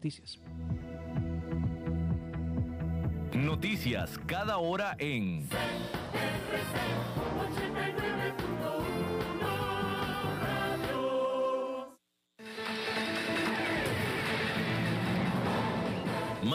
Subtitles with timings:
[0.00, 0.38] Noticias.
[3.34, 5.48] Noticias cada hora en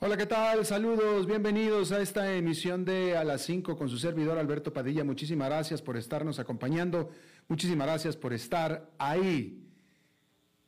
[0.00, 0.64] Hola, ¿qué tal?
[0.64, 5.02] Saludos, bienvenidos a esta emisión de A las 5 con su servidor Alberto Padilla.
[5.02, 7.10] Muchísimas gracias por estarnos acompañando,
[7.48, 9.66] muchísimas gracias por estar ahí.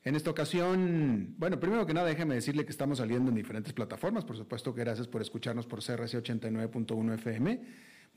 [0.02, 4.24] En esta ocasión, bueno, primero que nada déjeme decirle que estamos saliendo en diferentes plataformas,
[4.24, 7.60] por supuesto que gracias por escucharnos por CRC 89.1 FM.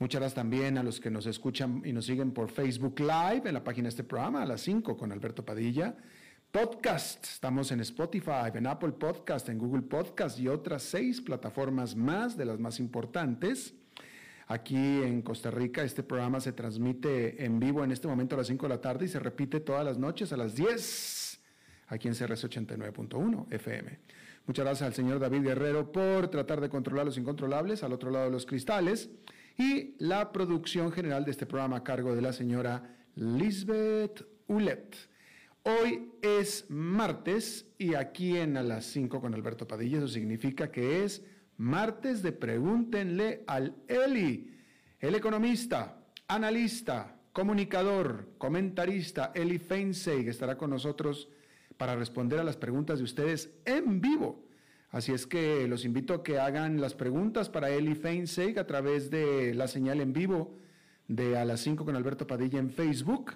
[0.00, 3.54] Muchas gracias también a los que nos escuchan y nos siguen por Facebook Live en
[3.54, 5.94] la página de este programa, a las 5 con Alberto Padilla.
[6.54, 12.36] Podcast, estamos en Spotify, en Apple Podcast, en Google Podcast y otras seis plataformas más
[12.36, 13.74] de las más importantes.
[14.46, 18.46] Aquí en Costa Rica este programa se transmite en vivo en este momento a las
[18.46, 21.40] 5 de la tarde y se repite todas las noches a las 10
[21.88, 23.98] aquí en CRS 89.1 FM.
[24.46, 28.26] Muchas gracias al señor David Guerrero por tratar de controlar los incontrolables al otro lado
[28.26, 29.10] de los cristales
[29.58, 35.13] y la producción general de este programa a cargo de la señora Lisbeth Ulet.
[35.66, 41.02] Hoy es martes y aquí en a las 5 con Alberto Padilla, eso significa que
[41.04, 41.24] es
[41.56, 44.58] martes de Pregúntenle al Eli,
[45.00, 51.30] el economista, analista, comunicador, comentarista, Eli Feinsey, que estará con nosotros
[51.78, 54.44] para responder a las preguntas de ustedes en vivo.
[54.90, 59.08] Así es que los invito a que hagan las preguntas para Eli Feinsey a través
[59.08, 60.58] de la señal en vivo
[61.08, 63.32] de a las 5 con Alberto Padilla en Facebook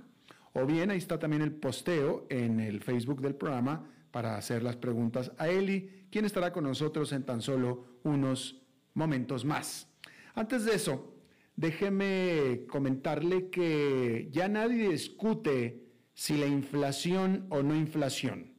[0.60, 4.76] o bien ahí está también el posteo en el Facebook del programa para hacer las
[4.76, 8.60] preguntas a Eli, quien estará con nosotros en tan solo unos
[8.94, 9.88] momentos más.
[10.34, 11.14] Antes de eso,
[11.54, 18.52] déjeme comentarle que ya nadie discute si la inflación o no inflación.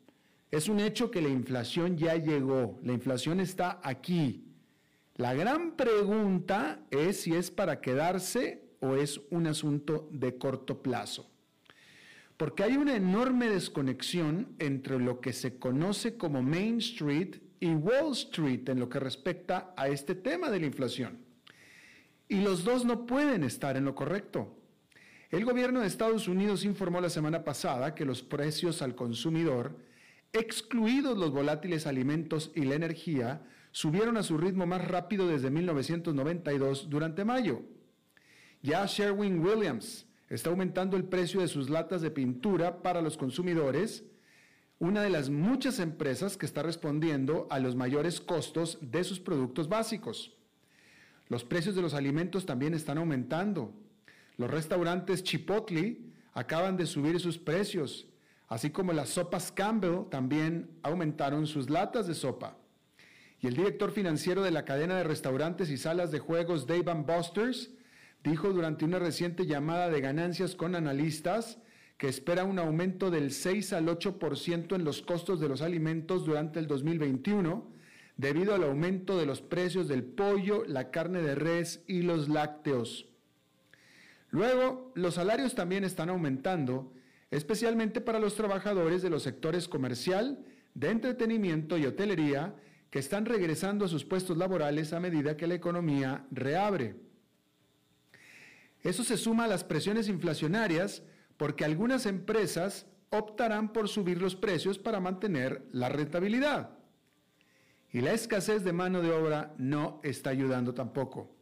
[0.52, 4.46] Es un hecho que la inflación ya llegó, la inflación está aquí.
[5.16, 11.30] La gran pregunta es si es para quedarse o es un asunto de corto plazo
[12.40, 18.14] porque hay una enorme desconexión entre lo que se conoce como Main Street y Wall
[18.14, 21.20] Street en lo que respecta a este tema de la inflación.
[22.30, 24.56] Y los dos no pueden estar en lo correcto.
[25.32, 29.78] El gobierno de Estados Unidos informó la semana pasada que los precios al consumidor,
[30.32, 36.90] excluidos los volátiles alimentos y la energía, subieron a su ritmo más rápido desde 1992
[36.90, 37.64] durante mayo.
[38.62, 44.04] Ya Sherwin Williams, está aumentando el precio de sus latas de pintura para los consumidores,
[44.78, 49.68] una de las muchas empresas que está respondiendo a los mayores costos de sus productos
[49.68, 50.34] básicos.
[51.28, 53.74] Los precios de los alimentos también están aumentando.
[54.38, 56.00] Los restaurantes Chipotle
[56.34, 58.08] acaban de subir sus precios,
[58.48, 62.58] así como las sopas Campbell también aumentaron sus latas de sopa.
[63.42, 67.72] Y el director financiero de la cadena de restaurantes y salas de juegos Dave Busters
[68.24, 71.60] dijo durante una reciente llamada de ganancias con analistas
[71.98, 76.60] que espera un aumento del 6 al 8% en los costos de los alimentos durante
[76.60, 77.80] el 2021
[78.20, 83.08] debido al aumento de los precios del pollo, la carne de res y los lácteos.
[84.30, 86.92] Luego, los salarios también están aumentando,
[87.32, 92.56] especialmente para los trabajadores de los sectores comercial, de entretenimiento y hotelería,
[92.90, 96.96] que están regresando a sus puestos laborales a medida que la economía reabre.
[98.84, 101.04] Eso se suma a las presiones inflacionarias
[101.38, 106.72] porque algunas empresas optarán por subir los precios para mantener la rentabilidad.
[107.92, 111.36] Y la escasez de mano de obra no está ayudando tampoco.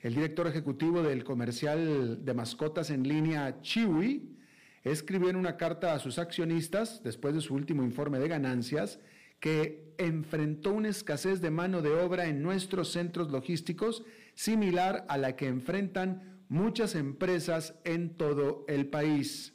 [0.00, 4.36] El director ejecutivo del comercial de mascotas en línea Chewy
[4.82, 8.98] escribió en una carta a sus accionistas, después de su último informe de ganancias,
[9.38, 15.36] que enfrentó una escasez de mano de obra en nuestros centros logísticos similar a la
[15.36, 19.54] que enfrentan muchas empresas en todo el país.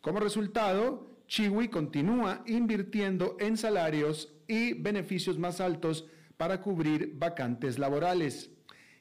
[0.00, 6.06] Como resultado, Chiwi continúa invirtiendo en salarios y beneficios más altos
[6.36, 8.50] para cubrir vacantes laborales.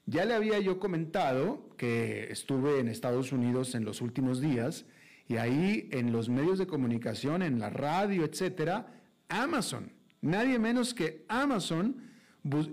[0.07, 4.86] Ya le había yo comentado que estuve en Estados Unidos en los últimos días
[5.28, 8.92] y ahí en los medios de comunicación, en la radio, etcétera,
[9.30, 9.92] Amazon,
[10.22, 12.02] nadie menos que Amazon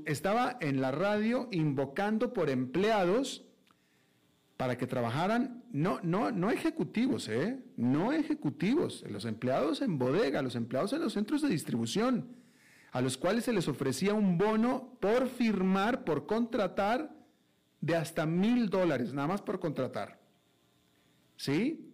[0.06, 3.44] estaba en la radio invocando por empleados
[4.62, 7.58] para que trabajaran, no, no, no ejecutivos, ¿eh?
[7.76, 12.36] no ejecutivos, los empleados en bodega, los empleados en los centros de distribución,
[12.92, 17.12] a los cuales se les ofrecía un bono por firmar, por contratar,
[17.80, 20.20] de hasta mil dólares, nada más por contratar.
[21.36, 21.92] ¿Sí?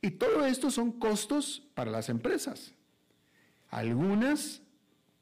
[0.00, 2.74] Y todo esto son costos para las empresas.
[3.68, 4.60] Algunas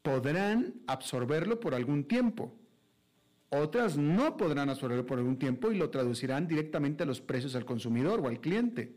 [0.00, 2.58] podrán absorberlo por algún tiempo.
[3.50, 7.64] Otras no podrán absorberlo por algún tiempo y lo traducirán directamente a los precios al
[7.64, 8.94] consumidor o al cliente.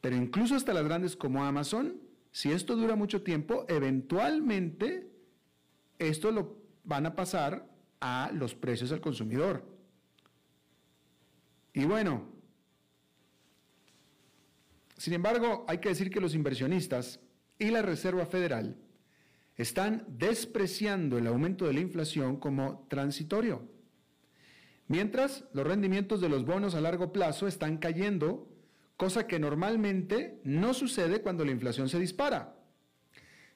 [0.00, 2.00] Pero incluso hasta las grandes como Amazon,
[2.32, 5.10] si esto dura mucho tiempo, eventualmente
[5.98, 7.68] esto lo van a pasar
[8.00, 9.64] a los precios al consumidor.
[11.74, 12.26] Y bueno,
[14.96, 17.20] sin embargo, hay que decir que los inversionistas
[17.58, 18.76] y la Reserva Federal
[19.56, 23.68] están despreciando el aumento de la inflación como transitorio.
[24.88, 28.48] Mientras, los rendimientos de los bonos a largo plazo están cayendo,
[28.96, 32.56] cosa que normalmente no sucede cuando la inflación se dispara.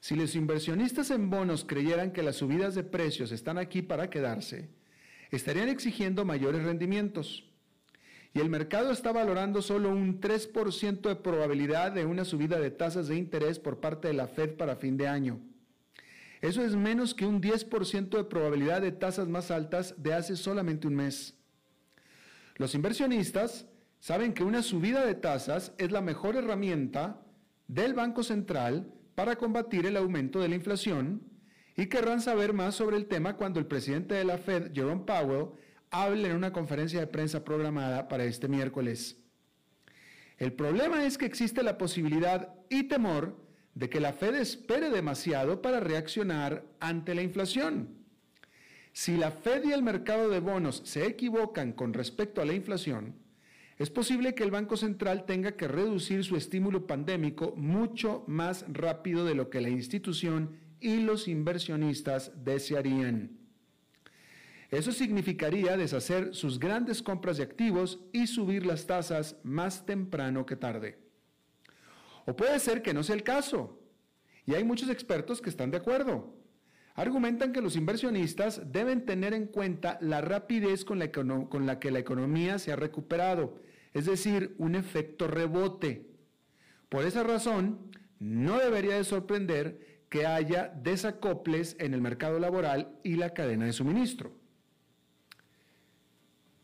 [0.00, 4.70] Si los inversionistas en bonos creyeran que las subidas de precios están aquí para quedarse,
[5.30, 7.48] estarían exigiendo mayores rendimientos
[8.34, 13.08] y el mercado está valorando solo un 3% de probabilidad de una subida de tasas
[13.08, 15.40] de interés por parte de la Fed para fin de año.
[16.40, 20.86] Eso es menos que un 10% de probabilidad de tasas más altas de hace solamente
[20.86, 21.34] un mes.
[22.56, 23.66] Los inversionistas
[24.00, 27.20] saben que una subida de tasas es la mejor herramienta
[27.66, 31.22] del Banco Central para combatir el aumento de la inflación
[31.76, 35.50] y querrán saber más sobre el tema cuando el presidente de la Fed, Jerome Powell,
[35.90, 39.16] hable en una conferencia de prensa programada para este miércoles.
[40.36, 43.36] El problema es que existe la posibilidad y temor
[43.78, 47.90] de que la Fed espere demasiado para reaccionar ante la inflación.
[48.92, 53.14] Si la Fed y el mercado de bonos se equivocan con respecto a la inflación,
[53.76, 59.24] es posible que el Banco Central tenga que reducir su estímulo pandémico mucho más rápido
[59.24, 63.38] de lo que la institución y los inversionistas desearían.
[64.72, 70.56] Eso significaría deshacer sus grandes compras de activos y subir las tasas más temprano que
[70.56, 71.07] tarde.
[72.28, 73.80] O puede ser que no sea el caso.
[74.44, 76.36] Y hay muchos expertos que están de acuerdo.
[76.94, 81.08] Argumentan que los inversionistas deben tener en cuenta la rapidez con la,
[81.78, 83.62] que la economía se ha recuperado,
[83.94, 86.10] es decir, un efecto rebote.
[86.90, 93.16] Por esa razón, no debería de sorprender que haya desacoples en el mercado laboral y
[93.16, 94.37] la cadena de suministro.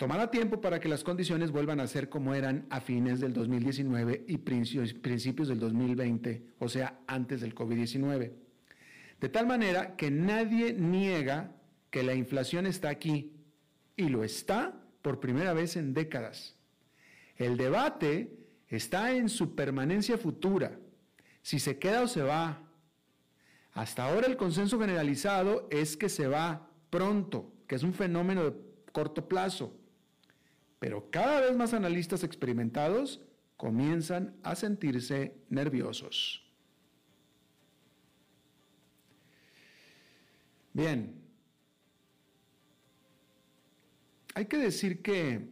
[0.04, 4.26] Tomará tiempo para que las condiciones vuelvan a ser como eran a fines del 2019
[4.28, 8.32] y principios del 2020, o sea, antes del COVID-19.
[9.18, 11.56] De tal manera que nadie niega
[11.88, 13.32] que la inflación está aquí
[13.96, 16.54] y lo está por primera vez en décadas.
[17.38, 18.36] El debate
[18.68, 20.78] está en su permanencia futura,
[21.40, 22.62] si se queda o se va.
[23.72, 28.54] Hasta ahora el consenso generalizado es que se va pronto, que es un fenómeno de
[28.92, 29.80] corto plazo.
[30.84, 33.18] Pero cada vez más analistas experimentados
[33.56, 36.44] comienzan a sentirse nerviosos.
[40.74, 41.22] Bien,
[44.34, 45.48] hay que decir que,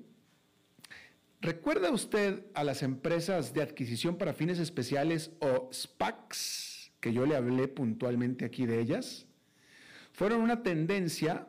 [1.41, 7.37] ¿recuerda usted a las empresas de adquisición para fines especiales o SPACs, que yo le
[7.37, 9.27] hablé puntualmente aquí de ellas?
[10.13, 11.49] Fueron una tendencia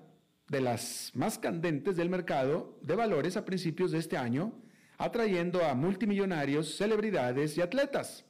[0.54, 4.54] de las más candentes del mercado de valores a principios de este año,
[4.98, 8.24] atrayendo a multimillonarios, celebridades y atletas.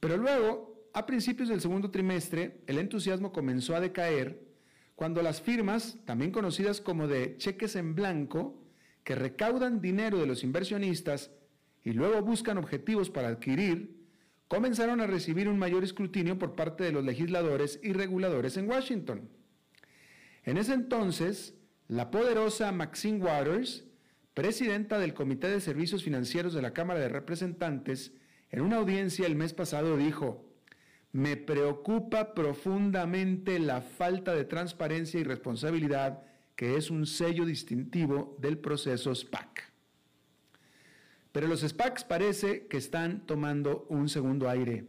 [0.00, 4.42] Pero luego, a principios del segundo trimestre, el entusiasmo comenzó a decaer
[4.96, 8.60] cuando las firmas, también conocidas como de cheques en blanco,
[9.02, 11.30] que recaudan dinero de los inversionistas
[11.82, 14.04] y luego buscan objetivos para adquirir,
[14.48, 19.28] comenzaron a recibir un mayor escrutinio por parte de los legisladores y reguladores en Washington.
[20.44, 21.54] En ese entonces,
[21.88, 23.84] la poderosa Maxine Waters,
[24.34, 28.12] presidenta del Comité de Servicios Financieros de la Cámara de Representantes,
[28.50, 30.44] en una audiencia el mes pasado dijo,
[31.12, 36.22] me preocupa profundamente la falta de transparencia y responsabilidad
[36.56, 39.72] que es un sello distintivo del proceso SPAC.
[41.32, 44.84] Pero los SPACs parece que están tomando un segundo aire.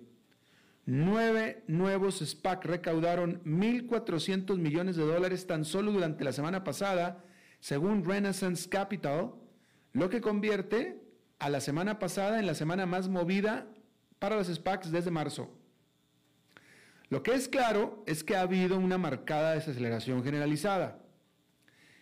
[0.88, 7.24] Nueve nuevos SPAC recaudaron 1.400 millones de dólares tan solo durante la semana pasada,
[7.60, 9.34] según Renaissance Capital,
[9.94, 11.02] lo que convierte
[11.40, 13.68] a la semana pasada en la semana más movida
[14.20, 15.50] para los SPACs desde marzo.
[17.10, 21.00] Lo que es claro es que ha habido una marcada desaceleración generalizada.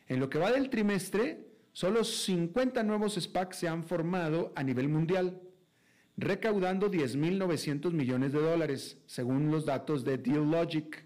[0.07, 4.89] En lo que va del trimestre, solo 50 nuevos SPACs se han formado a nivel
[4.89, 5.39] mundial
[6.17, 11.05] recaudando 10.900 millones de dólares, según los datos de DealLogic.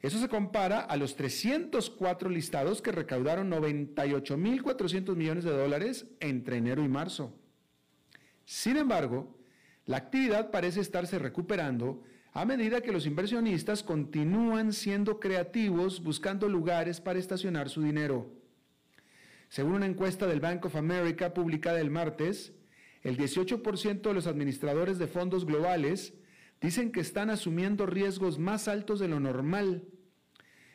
[0.00, 6.82] Eso se compara a los 304 listados que recaudaron 98.400 millones de dólares entre enero
[6.82, 7.32] y marzo.
[8.44, 9.38] Sin embargo,
[9.84, 17.00] la actividad parece estarse recuperando a medida que los inversionistas continúan siendo creativos buscando lugares
[17.00, 18.30] para estacionar su dinero.
[19.48, 22.54] Según una encuesta del Bank of America publicada el martes,
[23.02, 26.14] el 18% de los administradores de fondos globales
[26.60, 29.84] dicen que están asumiendo riesgos más altos de lo normal.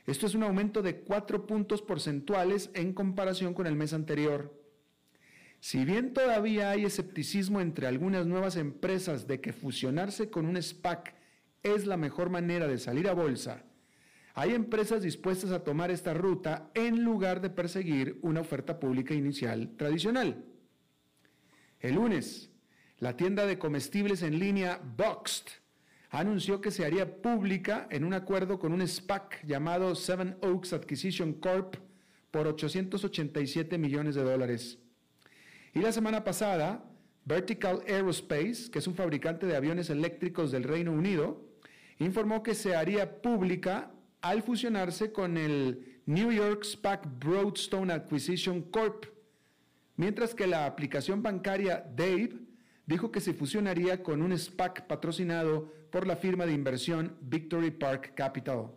[0.05, 4.53] Esto es un aumento de 4 puntos porcentuales en comparación con el mes anterior.
[5.59, 11.15] Si bien todavía hay escepticismo entre algunas nuevas empresas de que fusionarse con un SPAC
[11.63, 13.63] es la mejor manera de salir a bolsa,
[14.33, 19.75] hay empresas dispuestas a tomar esta ruta en lugar de perseguir una oferta pública inicial
[19.77, 20.45] tradicional.
[21.79, 22.49] El lunes,
[22.97, 25.45] la tienda de comestibles en línea Boxed
[26.09, 31.33] anunció que se haría pública en un acuerdo con un SPAC llamado Seven Oaks Acquisition
[31.33, 31.75] Corp
[32.31, 34.79] por 887 millones de dólares.
[35.75, 36.83] Y la semana pasada,
[37.25, 41.45] Vertical Aerospace, que es un fabricante de aviones eléctricos del Reino Unido,
[41.99, 43.91] informó que se haría pública
[44.21, 49.05] al fusionarse con el New York SPAC Broadstone Acquisition Corp
[49.97, 52.39] mientras que la aplicación bancaria Dave
[52.85, 58.13] dijo que se fusionaría con un SPAC patrocinado por la firma de inversión Victory Park
[58.15, 58.71] Capital.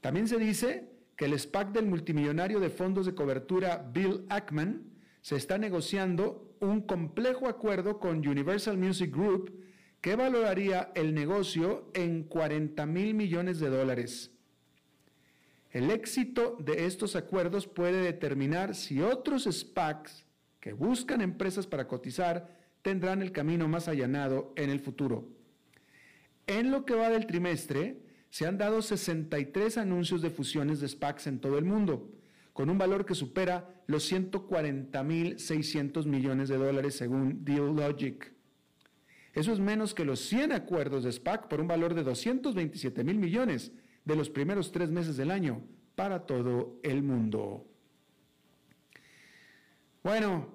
[0.00, 4.82] También se dice que el SPAC del multimillonario de fondos de cobertura Bill Ackman
[5.22, 9.52] se está negociando un complejo acuerdo con Universal Music Group
[10.00, 14.37] que valoraría el negocio en 40 mil millones de dólares.
[15.70, 20.24] El éxito de estos acuerdos puede determinar si otros SPACs
[20.60, 25.28] que buscan empresas para cotizar tendrán el camino más allanado en el futuro.
[26.46, 31.26] En lo que va del trimestre, se han dado 63 anuncios de fusiones de SPACs
[31.26, 32.10] en todo el mundo,
[32.54, 38.32] con un valor que supera los 140.600 millones de dólares según DealLogic.
[39.34, 43.18] Eso es menos que los 100 acuerdos de SPAC por un valor de 227 mil
[43.18, 43.72] millones
[44.08, 45.60] de los primeros tres meses del año
[45.94, 47.66] para todo el mundo.
[50.02, 50.48] Bueno,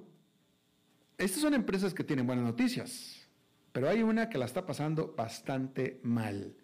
[1.19, 3.27] estas son empresas que tienen buenas noticias,
[3.71, 6.55] pero hay una que la está pasando bastante mal.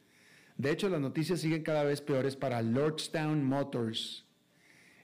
[0.57, 4.25] De hecho, las noticias siguen cada vez peores para Lordstown Motors.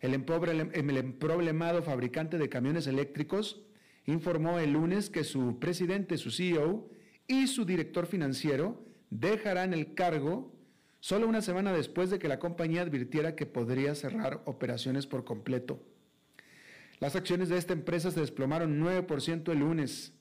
[0.02, 3.62] El emproblemado fabricante de camiones eléctricos
[4.08, 6.90] informó el lunes que su presidente, su CEO
[7.28, 10.55] y su director financiero dejarán el cargo
[11.06, 15.80] solo una semana después de que la compañía advirtiera que podría cerrar operaciones por completo.
[17.00, 20.14] Las acciones de esta empresa se desplomaron 9% el lunes.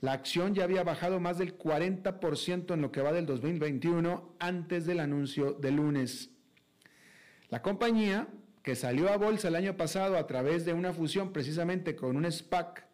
[0.00, 4.86] La acción ya había bajado más del 40% en lo que va del 2021 antes
[4.86, 6.30] del anuncio del lunes.
[7.50, 8.28] La compañía,
[8.62, 12.32] que salió a bolsa el año pasado a través de una fusión precisamente con un
[12.32, 12.86] SPAC,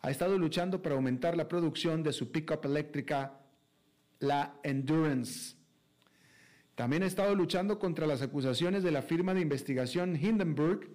[0.00, 3.40] ha estado luchando para aumentar la producción de su pickup eléctrica,
[4.20, 5.55] la Endurance.
[6.76, 10.90] También ha estado luchando contra las acusaciones de la firma de investigación Hindenburg,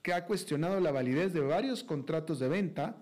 [0.00, 2.96] que ha cuestionado la validez de varios contratos de venta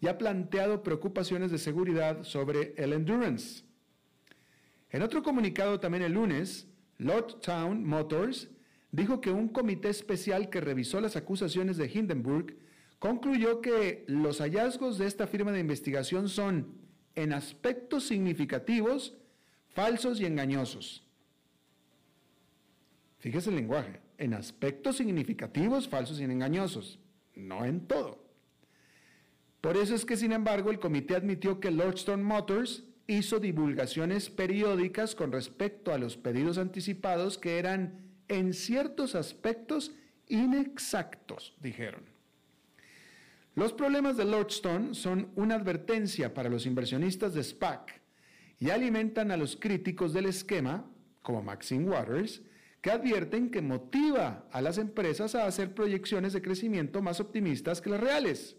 [0.00, 3.64] y ha planteado preocupaciones de seguridad sobre el Endurance.
[4.88, 8.48] En otro comunicado también el lunes, Lordstown Motors
[8.90, 12.56] dijo que un comité especial que revisó las acusaciones de Hindenburg
[12.98, 16.78] concluyó que los hallazgos de esta firma de investigación son,
[17.14, 19.18] en aspectos significativos,
[19.66, 21.07] falsos y engañosos.
[23.18, 27.00] Fíjese el lenguaje, en aspectos significativos, falsos y engañosos,
[27.34, 28.24] no en todo.
[29.60, 35.14] Por eso es que, sin embargo, el comité admitió que Lordstone Motors hizo divulgaciones periódicas
[35.14, 39.92] con respecto a los pedidos anticipados que eran, en ciertos aspectos,
[40.28, 42.02] inexactos, dijeron.
[43.56, 48.00] Los problemas de Lordstone son una advertencia para los inversionistas de SPAC
[48.60, 50.88] y alimentan a los críticos del esquema,
[51.22, 52.42] como Maxine Waters,
[52.90, 58.00] advierten que motiva a las empresas a hacer proyecciones de crecimiento más optimistas que las
[58.00, 58.56] reales.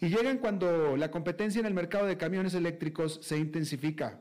[0.00, 4.20] Y llegan cuando la competencia en el mercado de camiones eléctricos se intensifica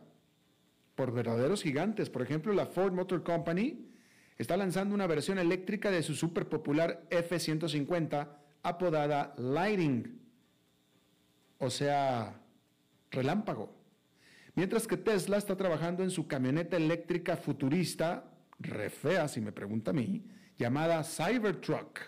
[0.96, 2.10] por verdaderos gigantes.
[2.10, 3.90] Por ejemplo, la Ford Motor Company
[4.38, 8.28] está lanzando una versión eléctrica de su super popular F-150
[8.64, 10.20] apodada Lighting,
[11.60, 12.42] o sea,
[13.12, 13.74] relámpago.
[14.56, 18.29] Mientras que Tesla está trabajando en su camioneta eléctrica futurista,
[18.60, 20.24] re fea si me pregunta a mí,
[20.58, 22.00] llamada Cybertruck.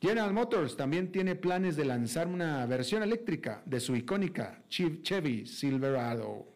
[0.00, 6.48] General Motors también tiene planes de lanzar una versión eléctrica de su icónica Chevy Silverado.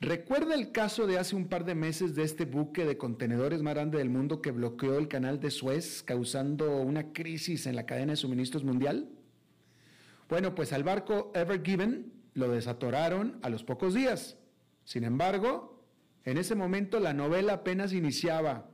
[0.00, 3.74] ¿Recuerda el caso de hace un par de meses de este buque de contenedores más
[3.74, 8.12] grande del mundo que bloqueó el canal de Suez, causando una crisis en la cadena
[8.12, 9.08] de suministros mundial?
[10.28, 14.36] Bueno, pues al barco Ever Given lo desatoraron a los pocos días.
[14.84, 15.82] Sin embargo,
[16.24, 18.70] en ese momento la novela apenas iniciaba.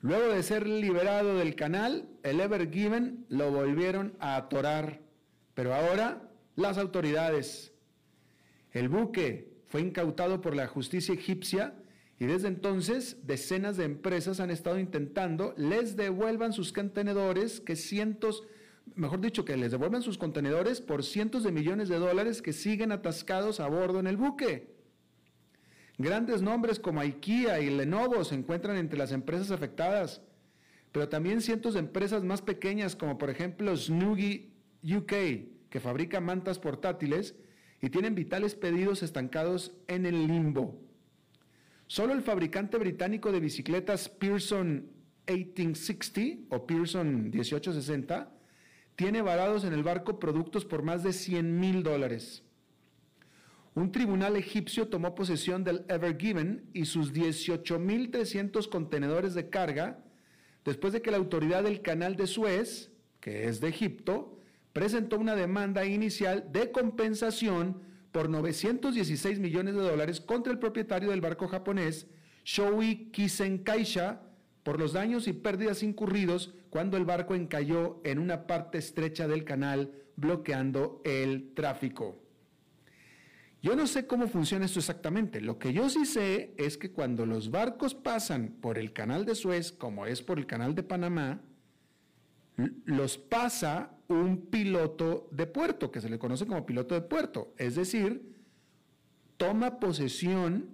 [0.00, 5.00] Luego de ser liberado del canal, el Ever Given lo volvieron a atorar.
[5.54, 7.72] Pero ahora las autoridades.
[8.72, 11.74] El buque fue incautado por la justicia egipcia
[12.20, 18.44] y desde entonces decenas de empresas han estado intentando les devuelvan sus contenedores que cientos,
[18.94, 22.92] mejor dicho, que les devuelvan sus contenedores por cientos de millones de dólares que siguen
[22.92, 24.77] atascados a bordo en el buque.
[25.98, 30.22] Grandes nombres como IKEA y Lenovo se encuentran entre las empresas afectadas,
[30.92, 34.52] pero también cientos de empresas más pequeñas como por ejemplo Snuggy
[34.84, 35.12] UK,
[35.68, 37.34] que fabrica mantas portátiles
[37.82, 40.80] y tienen vitales pedidos estancados en el limbo.
[41.88, 44.90] Solo el fabricante británico de bicicletas Pearson
[45.26, 48.30] 1860 o Pearson 1860
[48.94, 52.44] tiene varados en el barco productos por más de 100 mil dólares.
[53.74, 60.04] Un tribunal egipcio tomó posesión del Ever Given y sus 18.300 contenedores de carga
[60.64, 62.90] después de que la autoridad del canal de Suez,
[63.20, 64.38] que es de Egipto,
[64.72, 67.80] presentó una demanda inicial de compensación
[68.12, 72.06] por 916 millones de dólares contra el propietario del barco japonés
[72.44, 74.22] Shoei Kisenkaisha
[74.62, 79.44] por los daños y pérdidas incurridos cuando el barco encalló en una parte estrecha del
[79.44, 82.27] canal bloqueando el tráfico.
[83.60, 85.40] Yo no sé cómo funciona esto exactamente.
[85.40, 89.34] Lo que yo sí sé es que cuando los barcos pasan por el canal de
[89.34, 91.40] Suez, como es por el canal de Panamá,
[92.84, 97.52] los pasa un piloto de puerto, que se le conoce como piloto de puerto.
[97.56, 98.36] Es decir,
[99.36, 100.70] toma posesión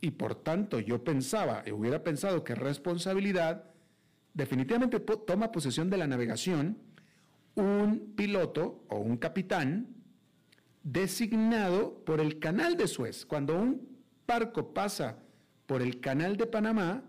[0.00, 3.70] y por tanto yo pensaba, y hubiera pensado que responsabilidad,
[4.34, 6.76] definitivamente toma posesión de la navegación
[7.54, 10.03] un piloto o un capitán
[10.84, 13.26] designado por el canal de Suez.
[13.26, 13.88] Cuando un
[14.26, 15.18] barco pasa
[15.66, 17.02] por el canal de Panamá,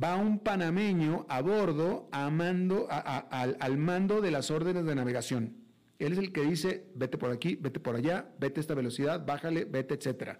[0.00, 5.56] va un panameño a bordo al, mando de las órdenes de navegación.
[5.98, 9.24] Él es el que dice, vete por aquí, vete por allá, vete a esta velocidad,
[9.24, 10.38] bájale, vete, etc.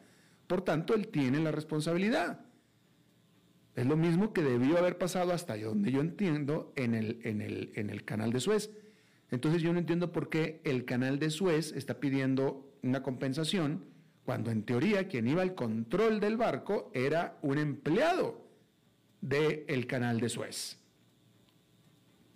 [0.48, 2.40] Por tanto, él tiene la responsabilidad.
[3.76, 7.72] Es lo mismo que debió haber pasado hasta donde yo entiendo en el, en el,
[7.76, 8.70] en el canal de Suez.
[9.32, 13.86] Entonces yo no entiendo por qué el canal de Suez está pidiendo una compensación
[14.24, 18.46] cuando en teoría quien iba al control del barco era un empleado
[19.22, 20.78] del canal de Suez.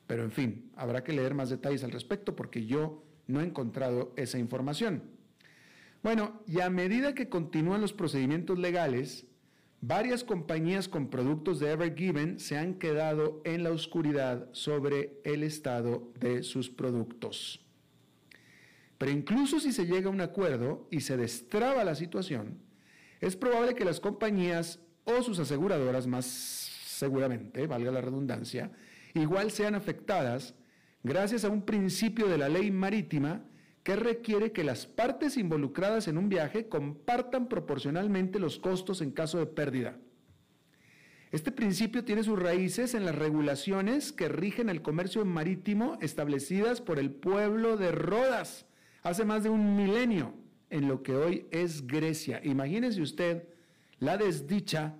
[0.06, 4.14] Pero en fin, habrá que leer más detalles al respecto porque yo no he encontrado
[4.16, 5.02] esa información.
[6.02, 9.26] Bueno, y a medida que continúan los procedimientos legales,
[9.88, 15.44] Varias compañías con productos de Ever Given se han quedado en la oscuridad sobre el
[15.44, 17.64] estado de sus productos.
[18.99, 22.59] Pero incluso si se llega a un acuerdo y se destraba la situación,
[23.20, 28.72] es probable que las compañías o sus aseguradoras, más seguramente, valga la redundancia,
[29.14, 30.57] igual sean afectadas
[31.05, 33.44] gracias a un principio de la ley marítima
[33.87, 39.38] que requiere que las partes involucradas en un viaje compartan proporcionalmente los costos en caso
[39.38, 39.96] de pérdida.
[41.31, 46.99] Este principio tiene sus raíces en las regulaciones que rigen el comercio marítimo establecidas por
[46.99, 48.66] el pueblo de Rodas
[49.05, 50.35] hace más de un milenio
[50.68, 52.40] en lo que hoy es Grecia.
[52.42, 53.44] Imagínese usted
[54.01, 54.96] la desdicha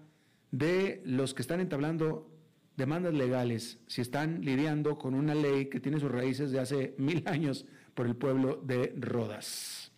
[0.53, 2.31] de los que están entablando
[2.77, 7.25] demandas legales si están lidiando con una ley que tiene sus raíces de hace mil
[7.27, 9.91] años por el pueblo de Rodas,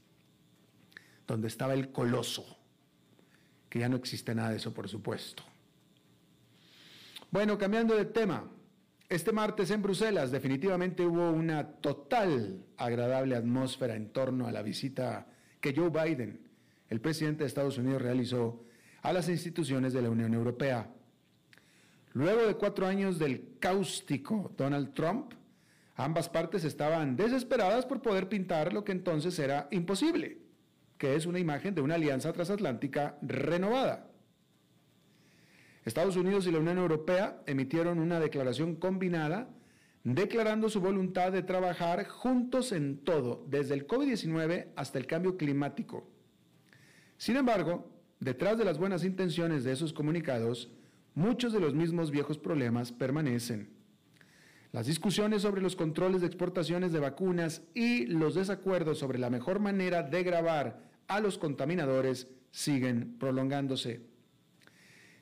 [1.26, 2.46] donde estaba el coloso,
[3.68, 5.42] que ya no existe nada de eso, por supuesto.
[7.30, 8.48] Bueno, cambiando de tema,
[9.10, 15.26] Este martes en Bruselas definitivamente hubo una total agradable atmósfera en torno a la visita
[15.62, 16.46] que Joe Biden,
[16.90, 18.66] el presidente de Estados Unidos, realizó
[19.00, 20.92] a las instituciones de la Unión Europea.
[22.12, 25.32] Luego de cuatro años del cáustico Donald Trump,
[25.98, 30.38] ambas partes estaban desesperadas por poder pintar lo que entonces era imposible,
[30.96, 34.08] que es una imagen de una alianza transatlántica renovada.
[35.84, 39.50] Estados Unidos y la Unión Europea emitieron una declaración combinada
[40.04, 46.08] declarando su voluntad de trabajar juntos en todo, desde el COVID-19 hasta el cambio climático.
[47.16, 50.70] Sin embargo, detrás de las buenas intenciones de esos comunicados,
[51.14, 53.77] muchos de los mismos viejos problemas permanecen.
[54.72, 59.60] Las discusiones sobre los controles de exportaciones de vacunas y los desacuerdos sobre la mejor
[59.60, 64.02] manera de grabar a los contaminadores siguen prolongándose.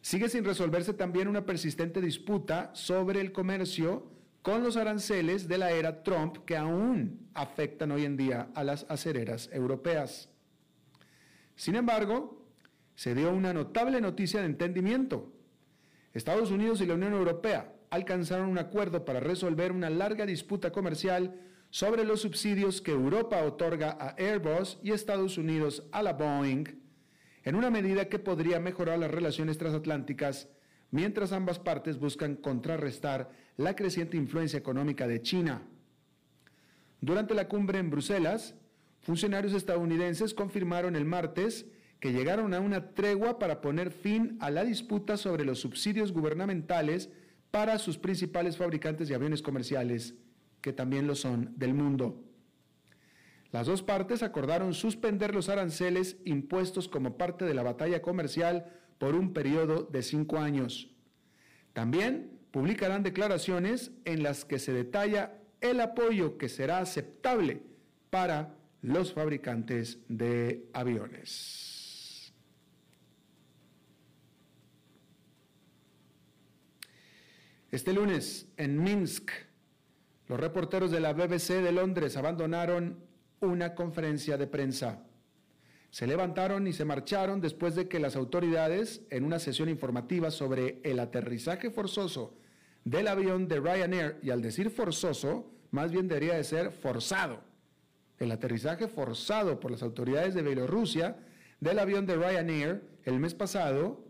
[0.00, 4.10] Sigue sin resolverse también una persistente disputa sobre el comercio
[4.42, 8.84] con los aranceles de la era Trump que aún afectan hoy en día a las
[8.88, 10.28] acereras europeas.
[11.54, 12.46] Sin embargo,
[12.96, 15.32] se dio una notable noticia de entendimiento.
[16.14, 21.40] Estados Unidos y la Unión Europea alcanzaron un acuerdo para resolver una larga disputa comercial
[21.70, 26.66] sobre los subsidios que Europa otorga a Airbus y Estados Unidos a la Boeing
[27.42, 30.48] en una medida que podría mejorar las relaciones transatlánticas
[30.90, 35.62] mientras ambas partes buscan contrarrestar la creciente influencia económica de China.
[37.00, 38.54] Durante la cumbre en Bruselas,
[39.00, 41.66] funcionarios estadounidenses confirmaron el martes
[42.00, 47.10] que llegaron a una tregua para poner fin a la disputa sobre los subsidios gubernamentales
[47.56, 50.14] para sus principales fabricantes de aviones comerciales,
[50.60, 52.22] que también lo son del mundo.
[53.50, 58.66] Las dos partes acordaron suspender los aranceles impuestos como parte de la batalla comercial
[58.98, 60.90] por un periodo de cinco años.
[61.72, 67.62] También publicarán declaraciones en las que se detalla el apoyo que será aceptable
[68.10, 71.65] para los fabricantes de aviones.
[77.76, 79.30] Este lunes, en Minsk,
[80.28, 83.04] los reporteros de la BBC de Londres abandonaron
[83.40, 85.04] una conferencia de prensa.
[85.90, 90.80] Se levantaron y se marcharon después de que las autoridades, en una sesión informativa sobre
[90.84, 92.38] el aterrizaje forzoso
[92.84, 97.42] del avión de Ryanair, y al decir forzoso, más bien debería de ser forzado,
[98.18, 101.18] el aterrizaje forzado por las autoridades de Bielorrusia
[101.60, 104.02] del avión de Ryanair el mes pasado,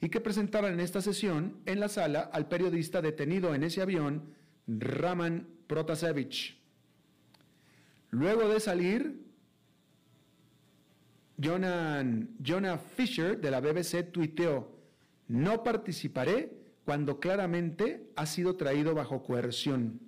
[0.00, 4.34] y que presentaron en esta sesión en la sala al periodista detenido en ese avión,
[4.66, 6.58] Raman Protasevich.
[8.10, 9.20] Luego de salir,
[11.42, 14.76] Jonah, Fisher de la BBC tuiteó,
[15.28, 16.52] no participaré
[16.84, 20.00] cuando claramente ha sido traído bajo coerción.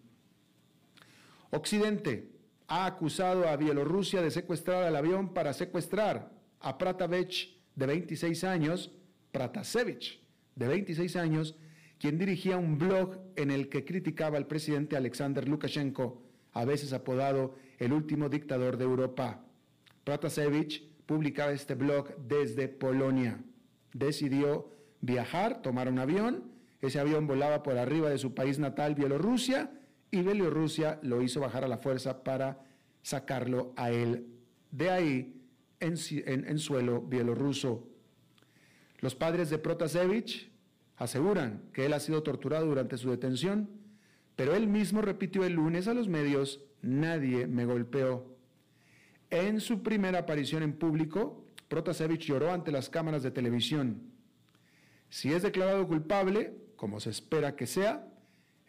[1.50, 2.30] Occidente
[2.66, 8.90] ha acusado a Bielorrusia de secuestrar al avión para secuestrar a Pratavech de 26 años,
[9.32, 10.20] Pratasevich
[10.54, 11.56] de 26 años,
[11.98, 17.54] quien dirigía un blog en el que criticaba al presidente Alexander Lukashenko, a veces apodado
[17.78, 19.44] el último dictador de Europa.
[20.04, 23.42] Pratasevich publicaba este blog desde Polonia.
[23.92, 26.52] Decidió viajar, tomar un avión.
[26.80, 29.70] Ese avión volaba por arriba de su país natal, Bielorrusia,
[30.10, 32.64] y Bielorrusia lo hizo bajar a la fuerza para
[33.02, 34.32] sacarlo a él
[34.72, 35.42] de ahí
[35.78, 35.94] en,
[36.26, 37.91] en suelo bielorruso.
[39.02, 40.50] Los padres de Protasevich
[40.96, 43.68] aseguran que él ha sido torturado durante su detención,
[44.36, 48.36] pero él mismo repitió el lunes a los medios nadie me golpeó.
[49.28, 54.12] En su primera aparición en público, Protasevich lloró ante las cámaras de televisión.
[55.08, 58.06] Si es declarado culpable, como se espera que sea,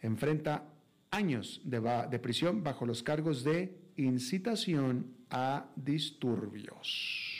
[0.00, 0.64] enfrenta
[1.10, 7.33] años de, prisión bajo los cargos de incitación a disturbios.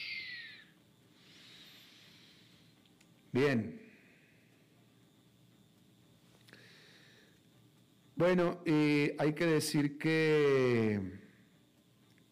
[3.34, 3.80] Bien.
[8.14, 11.18] Bueno, hay que decir que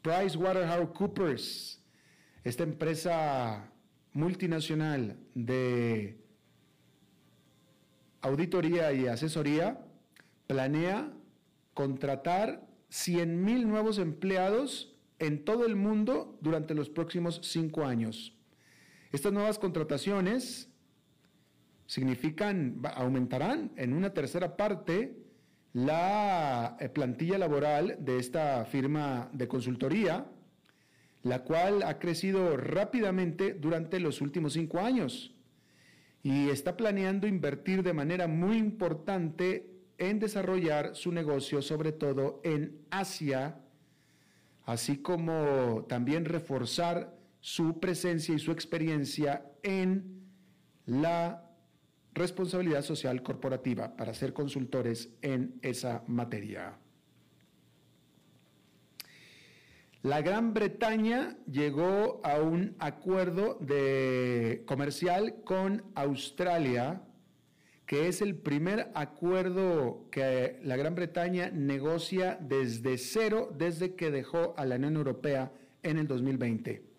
[0.00, 1.82] PricewaterhouseCoopers,
[2.44, 3.72] esta empresa
[4.12, 6.24] multinacional de
[8.20, 9.84] auditoría y asesoría,
[10.46, 11.12] planea
[11.74, 18.38] contratar 100 mil nuevos empleados en todo el mundo durante los próximos cinco años.
[19.10, 20.68] Estas nuevas contrataciones
[21.92, 25.14] significan, aumentarán en una tercera parte
[25.74, 30.24] la eh, plantilla laboral de esta firma de consultoría,
[31.22, 35.34] la cual ha crecido rápidamente durante los últimos cinco años
[36.22, 42.86] y está planeando invertir de manera muy importante en desarrollar su negocio, sobre todo en
[42.90, 43.60] Asia,
[44.64, 50.22] así como también reforzar su presencia y su experiencia en
[50.86, 51.41] la
[52.14, 56.78] responsabilidad social corporativa para ser consultores en esa materia.
[60.02, 67.02] La Gran Bretaña llegó a un acuerdo de comercial con Australia,
[67.86, 74.54] que es el primer acuerdo que la Gran Bretaña negocia desde cero, desde que dejó
[74.56, 75.52] a la Unión Europea
[75.84, 76.91] en el 2020.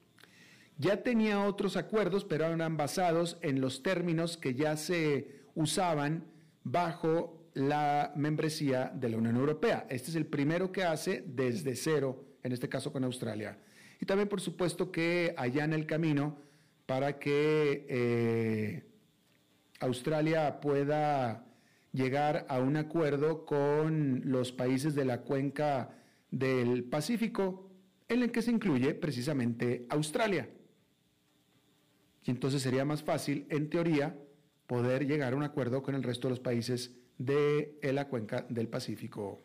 [0.83, 6.25] Ya tenía otros acuerdos, pero eran basados en los términos que ya se usaban
[6.65, 9.87] bajo la membresía de la Unión Europea.
[9.89, 13.57] Este es el primero que hace desde cero en este caso con Australia.
[14.01, 16.37] Y también, por supuesto, que allá en el camino
[16.85, 18.83] para que eh,
[19.79, 21.45] Australia pueda
[21.93, 25.95] llegar a un acuerdo con los países de la cuenca
[26.29, 27.69] del Pacífico,
[28.09, 30.49] en el que se incluye precisamente Australia.
[32.25, 34.17] Y entonces sería más fácil, en teoría,
[34.67, 38.67] poder llegar a un acuerdo con el resto de los países de la cuenca del
[38.67, 39.41] Pacífico.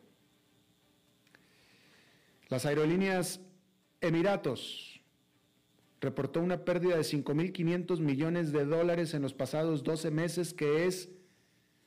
[2.49, 3.41] Las aerolíneas
[4.01, 5.03] Emiratos
[6.01, 11.11] reportó una pérdida de 5.500 millones de dólares en los pasados 12 meses, que es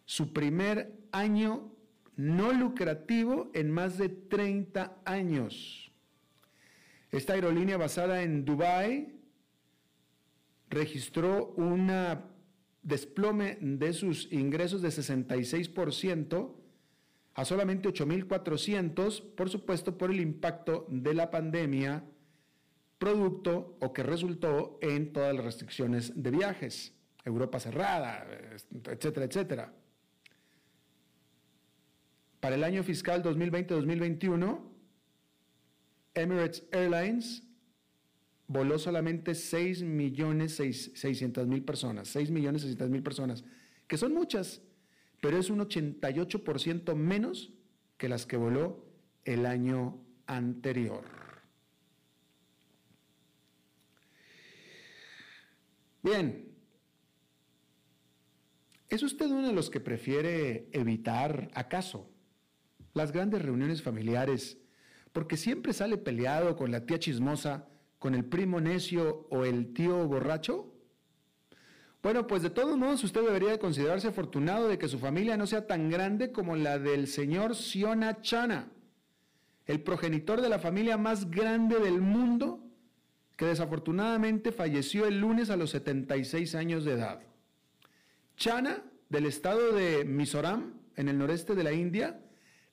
[0.06, 1.72] su primer año
[2.18, 5.92] no lucrativo en más de 30 años.
[7.12, 9.21] Esta aerolínea basada en Dubái
[10.72, 11.92] registró un
[12.82, 16.56] desplome de sus ingresos de 66%,
[17.34, 22.04] a solamente 8.400, por supuesto, por el impacto de la pandemia,
[22.98, 28.26] producto o que resultó en todas las restricciones de viajes, Europa cerrada,
[28.86, 29.74] etcétera, etcétera.
[32.40, 34.60] Para el año fiscal 2020-2021,
[36.14, 37.44] Emirates Airlines
[38.52, 43.46] voló solamente 6 millones 600 mil personas, 6 millones 600 mil personas,
[43.88, 44.62] que son muchas,
[45.22, 47.54] pero es un 88% menos
[47.98, 48.86] que las que voló
[49.24, 51.06] el año anterior.
[56.04, 56.52] Bien,
[58.90, 62.10] ¿es usted uno de los que prefiere evitar, acaso,
[62.94, 64.58] las grandes reuniones familiares
[65.14, 67.68] porque siempre sale peleado con la tía chismosa,
[68.02, 70.74] con el primo necio o el tío borracho?
[72.02, 75.68] Bueno, pues de todos modos usted debería considerarse afortunado de que su familia no sea
[75.68, 78.72] tan grande como la del señor Siona Chana,
[79.68, 82.64] el progenitor de la familia más grande del mundo,
[83.38, 87.22] que desafortunadamente falleció el lunes a los 76 años de edad.
[88.36, 92.20] Chana, del estado de Mizoram, en el noreste de la India,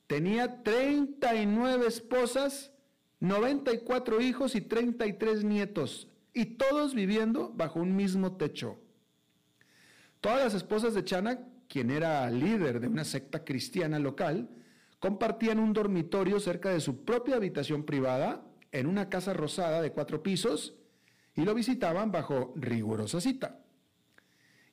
[0.07, 2.71] tenía 39 esposas,
[3.19, 8.79] 94 hijos y 33 nietos, y todos viviendo bajo un mismo techo.
[10.21, 14.49] Todas las esposas de Chana, quien era líder de una secta cristiana local,
[14.99, 20.21] compartían un dormitorio cerca de su propia habitación privada en una casa rosada de cuatro
[20.21, 20.75] pisos
[21.35, 23.59] y lo visitaban bajo rigurosa cita.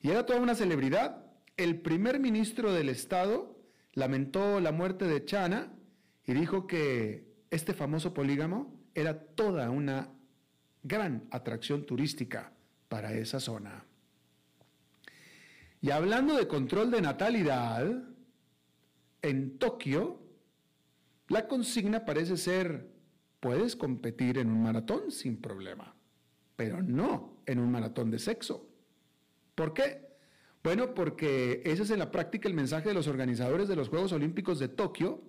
[0.01, 1.25] Y era toda una celebridad.
[1.55, 3.57] El primer ministro del Estado
[3.93, 5.73] lamentó la muerte de Chana
[6.25, 10.09] y dijo que este famoso polígamo era toda una
[10.83, 12.51] gran atracción turística
[12.89, 13.85] para esa zona.
[15.81, 18.03] Y hablando de control de natalidad,
[19.21, 20.19] en Tokio,
[21.27, 22.89] la consigna parece ser,
[23.39, 25.95] puedes competir en un maratón sin problema,
[26.55, 28.67] pero no en un maratón de sexo.
[29.55, 30.07] ¿Por qué?
[30.63, 34.11] Bueno, porque ese es en la práctica el mensaje de los organizadores de los Juegos
[34.11, 35.21] Olímpicos de Tokio,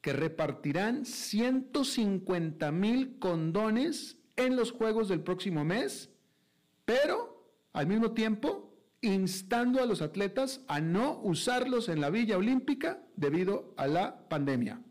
[0.00, 6.10] que repartirán 150 mil condones en los Juegos del próximo mes,
[6.84, 8.70] pero al mismo tiempo
[9.02, 14.82] instando a los atletas a no usarlos en la Villa Olímpica debido a la pandemia.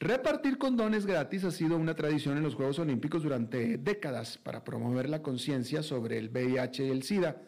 [0.00, 5.08] Repartir condones gratis ha sido una tradición en los Juegos Olímpicos durante décadas para promover
[5.08, 7.40] la conciencia sobre el VIH y el SIDA,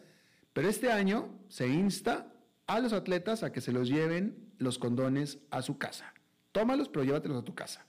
[0.53, 2.33] pero este año se insta
[2.65, 6.13] a los atletas a que se los lleven los condones a su casa.
[6.51, 7.85] Tómalos, pero llévatelos a tu casa.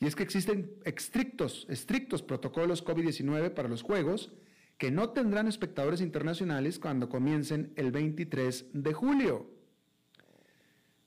[0.00, 4.32] Y es que existen estrictos, estrictos protocolos COVID-19 para los Juegos
[4.78, 9.50] que no tendrán espectadores internacionales cuando comiencen el 23 de julio.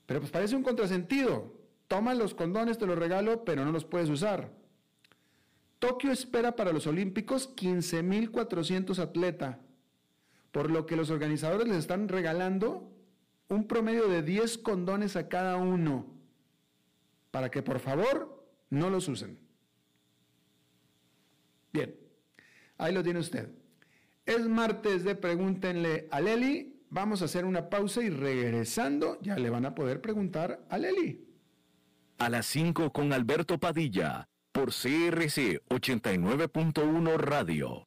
[0.06, 1.54] Pero pues parece un contrasentido.
[1.86, 4.52] Toma los condones, te los regalo, pero no los puedes usar.
[5.78, 9.58] Tokio espera para los Olímpicos 15.400 atletas,
[10.50, 12.90] por lo que los organizadores les están regalando
[13.48, 16.06] un promedio de 10 condones a cada uno
[17.30, 19.38] para que por favor no los usen.
[21.72, 21.94] Bien,
[22.76, 23.50] ahí lo tiene usted.
[24.26, 26.82] Es martes de Pregúntenle a Leli.
[26.90, 31.26] Vamos a hacer una pausa y regresando ya le van a poder preguntar a Leli.
[32.18, 37.86] A las 5 con Alberto Padilla por CRC 89.1 Radio.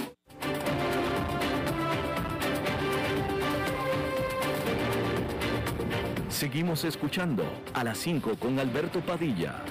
[6.41, 9.61] Seguimos escuchando a las 5 con Alberto Padilla.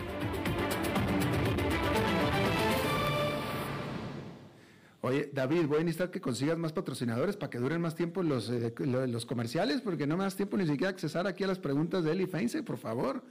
[5.00, 8.50] Oye, David, voy a necesitar que consigas más patrocinadores para que duren más tiempo los,
[8.50, 12.04] eh, los comerciales, porque no me das tiempo ni siquiera accesar aquí a las preguntas
[12.04, 13.24] de Eli Feinse, por favor.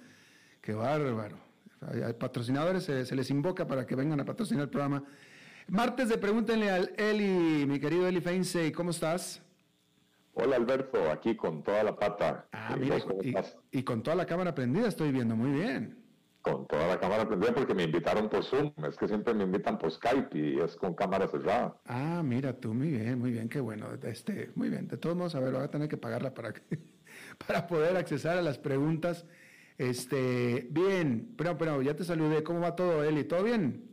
[0.59, 1.37] Qué bárbaro.
[1.79, 5.01] A patrocinadores se, se, les invoca para que vengan a patrocinar el programa.
[5.69, 9.41] Martes de Pregúntenle al Eli, mi querido Eli Feinse, ¿cómo estás?
[10.41, 12.47] Hola Alberto, aquí con toda la pata.
[12.53, 13.35] Ah, mira, y,
[13.79, 16.01] y, con toda la cámara prendida estoy viendo muy bien.
[16.41, 19.77] Con toda la cámara prendida porque me invitaron por Zoom, es que siempre me invitan
[19.77, 21.75] por Skype y es con cámara cerrada.
[21.85, 23.87] Ah, mira tú, muy bien, muy bien, qué bueno.
[24.01, 26.53] Este, muy bien, de todos modos, a ver, voy a tener que pagarla para,
[27.47, 29.25] para poder accesar a las preguntas.
[29.77, 33.25] Este, bien, pero, pero ya te saludé, ¿cómo va todo, Eli?
[33.25, 33.88] ¿Todo bien?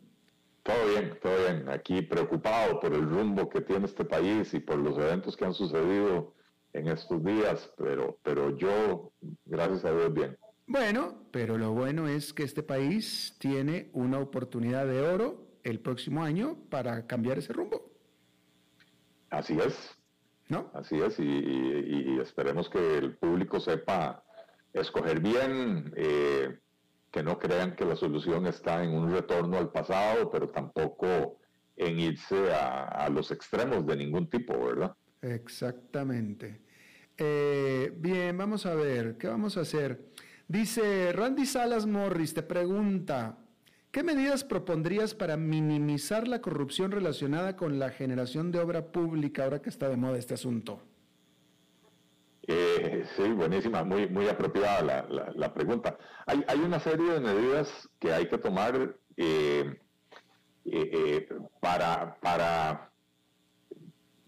[0.66, 1.68] Todo bien, todo bien.
[1.68, 5.54] Aquí preocupado por el rumbo que tiene este país y por los eventos que han
[5.54, 6.34] sucedido
[6.72, 9.12] en estos días, pero, pero yo,
[9.44, 10.36] gracias a Dios, bien.
[10.66, 16.24] Bueno, pero lo bueno es que este país tiene una oportunidad de oro el próximo
[16.24, 17.92] año para cambiar ese rumbo.
[19.30, 19.96] Así es.
[20.48, 20.70] ¿No?
[20.74, 24.24] Así es, y, esperemos que el público sepa
[24.72, 25.92] escoger bien.
[25.96, 26.58] Eh,
[27.10, 31.38] que no crean que la solución está en un retorno al pasado, pero tampoco
[31.76, 34.94] en irse a, los extremos de ningún tipo, ¿verdad?
[35.22, 36.60] Exactamente.
[37.16, 40.10] Eh, bien, vamos a ver, ¿qué vamos a hacer?
[40.48, 43.38] Dice Randy Salas Morris, te pregunta,
[43.90, 49.60] ¿qué medidas propondrías para minimizar la corrupción relacionada con la generación de obra pública ahora
[49.60, 50.82] que está de moda este asunto?
[52.48, 55.04] Eh, sí, buenísima, muy, muy apropiada
[55.34, 55.98] la, pregunta.
[56.26, 59.80] Hay, hay, una serie de medidas que hay que tomar eh,
[60.64, 61.28] eh,
[61.60, 62.92] para, para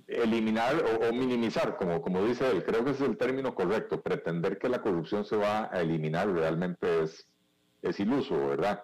[0.08, 4.02] eliminar o, minimizar, como, como dice él, creo que es el término correcto.
[4.02, 7.28] Pretender que la corrupción se va a eliminar realmente es,
[7.82, 8.82] es iluso, ¿verdad?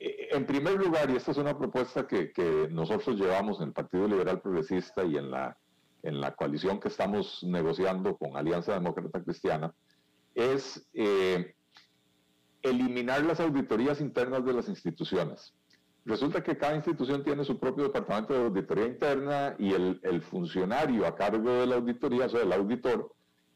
[0.00, 4.06] en primer lugar, y esta es una propuesta que, que nosotros llevamos en el Partido
[4.06, 5.58] Liberal Progresista y en la
[6.02, 9.74] en la coalición que estamos negociando con Alianza Demócrata Cristiana,
[10.34, 11.54] es eh,
[12.62, 15.54] eliminar las auditorías internas de las instituciones.
[16.04, 21.14] Resulta que cada institución tiene su propio departamento de auditoría interna y el, funcionario a
[21.14, 23.12] cargo de la auditoría, o sea, el auditor,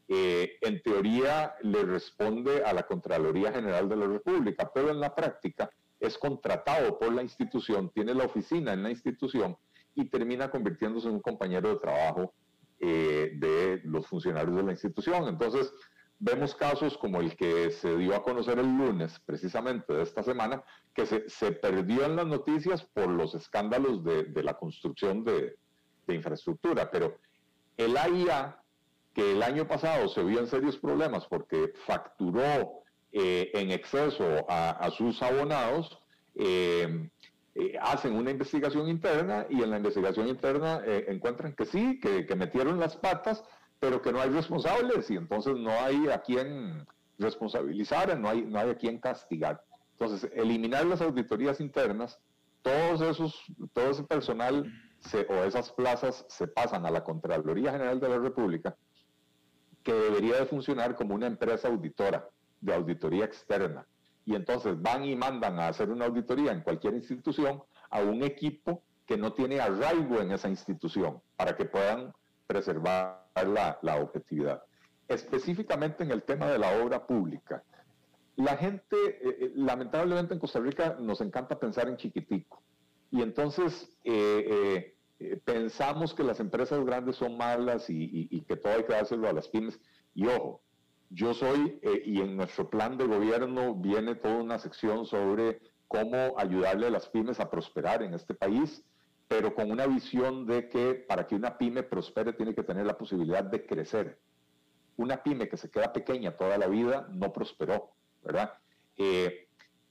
[0.09, 5.15] eh, en teoría le responde a la Contraloría General de la República, pero en la
[5.15, 9.57] práctica es contratado por la institución, tiene la oficina en la institución
[9.95, 12.35] y termina convirtiéndose en un compañero de trabajo
[12.81, 15.29] eh, de los funcionarios de la institución.
[15.29, 15.73] Entonces,
[16.19, 20.63] vemos casos como el que se dio a conocer el lunes, precisamente de esta semana,
[20.95, 25.57] que se, se perdió en las noticias por los escándalos de, de la construcción de,
[26.07, 26.91] de, infraestructura.
[26.91, 27.19] Pero
[27.77, 28.63] el AIA,
[29.13, 34.91] que el año pasado se vio en serios problemas porque facturó eh, en exceso a,
[34.91, 35.99] sus abonados,
[36.35, 37.11] eh,
[37.55, 42.35] eh, hacen una investigación interna y en la investigación interna eh, encuentran que sí, que,
[42.35, 43.45] metieron las patas,
[43.79, 46.87] pero que no hay responsables y entonces no hay a quien
[47.19, 49.63] responsabilizar, no hay, no hay a quien castigar.
[49.99, 52.19] Entonces, eliminar las auditorías internas,
[52.63, 54.73] todos esos, todo ese personal
[55.29, 58.77] o esas plazas se pasan a la Contraloría General de la República,
[59.83, 62.27] que debería de funcionar como una empresa auditora
[62.61, 63.87] de auditoría externa
[64.25, 68.83] y entonces van y mandan a hacer una auditoría en cualquier institución a un equipo
[69.07, 72.13] que no tiene arraigo en esa institución para que puedan
[72.47, 73.27] preservar
[73.83, 74.63] la, objetividad.
[75.09, 77.63] Específicamente en el tema de la obra pública,
[78.37, 82.63] la gente, eh, eh, lamentablemente en Costa Rica nos encanta pensar en chiquitico
[83.11, 84.95] y entonces eh,
[85.45, 89.33] pensamos que las empresas grandes son malas y, y que todo hay que dárselo a
[89.33, 89.79] las pymes.
[90.15, 90.63] Y ojo,
[91.15, 96.35] yo soy, eh, y en nuestro plan de gobierno viene toda una sección sobre cómo
[96.39, 98.83] ayudarle a las pymes a prosperar en este país,
[99.29, 102.97] pero con una visión de que para que una pyme prospere tiene que tener la
[102.97, 104.19] posibilidad de crecer.
[104.97, 107.91] Una pyme que se queda pequeña toda la vida no prosperó,
[108.23, 108.55] ¿verdad?
[108.97, 109.49] Eh,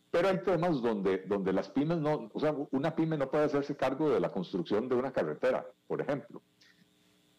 [0.10, 3.78] pero hay temas donde, donde las pymes no, o sea, una pyme no puede hacerse
[3.78, 6.42] cargo de la construcción de una carretera, por ejemplo.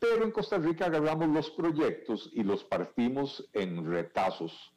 [0.03, 4.75] Pero en Costa Rica agarramos los proyectos y los partimos en retazos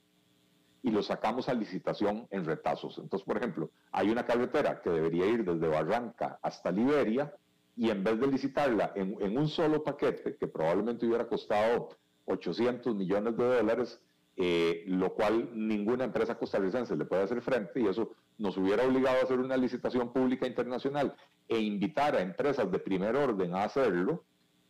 [0.83, 2.99] y los sacamos a licitación en retazos.
[2.99, 7.33] Entonces, por ejemplo, hay una carretera que debería ir desde Barranca hasta Liberia
[7.75, 11.89] y en vez de licitarla en, un solo paquete, que probablemente hubiera costado
[12.25, 13.99] 800 millones de dólares,
[14.37, 19.17] eh, lo cual ninguna empresa costarricense le puede hacer frente y eso nos hubiera obligado
[19.21, 21.15] a hacer una licitación pública internacional
[21.47, 24.23] e invitar a empresas de primer orden a hacerlo,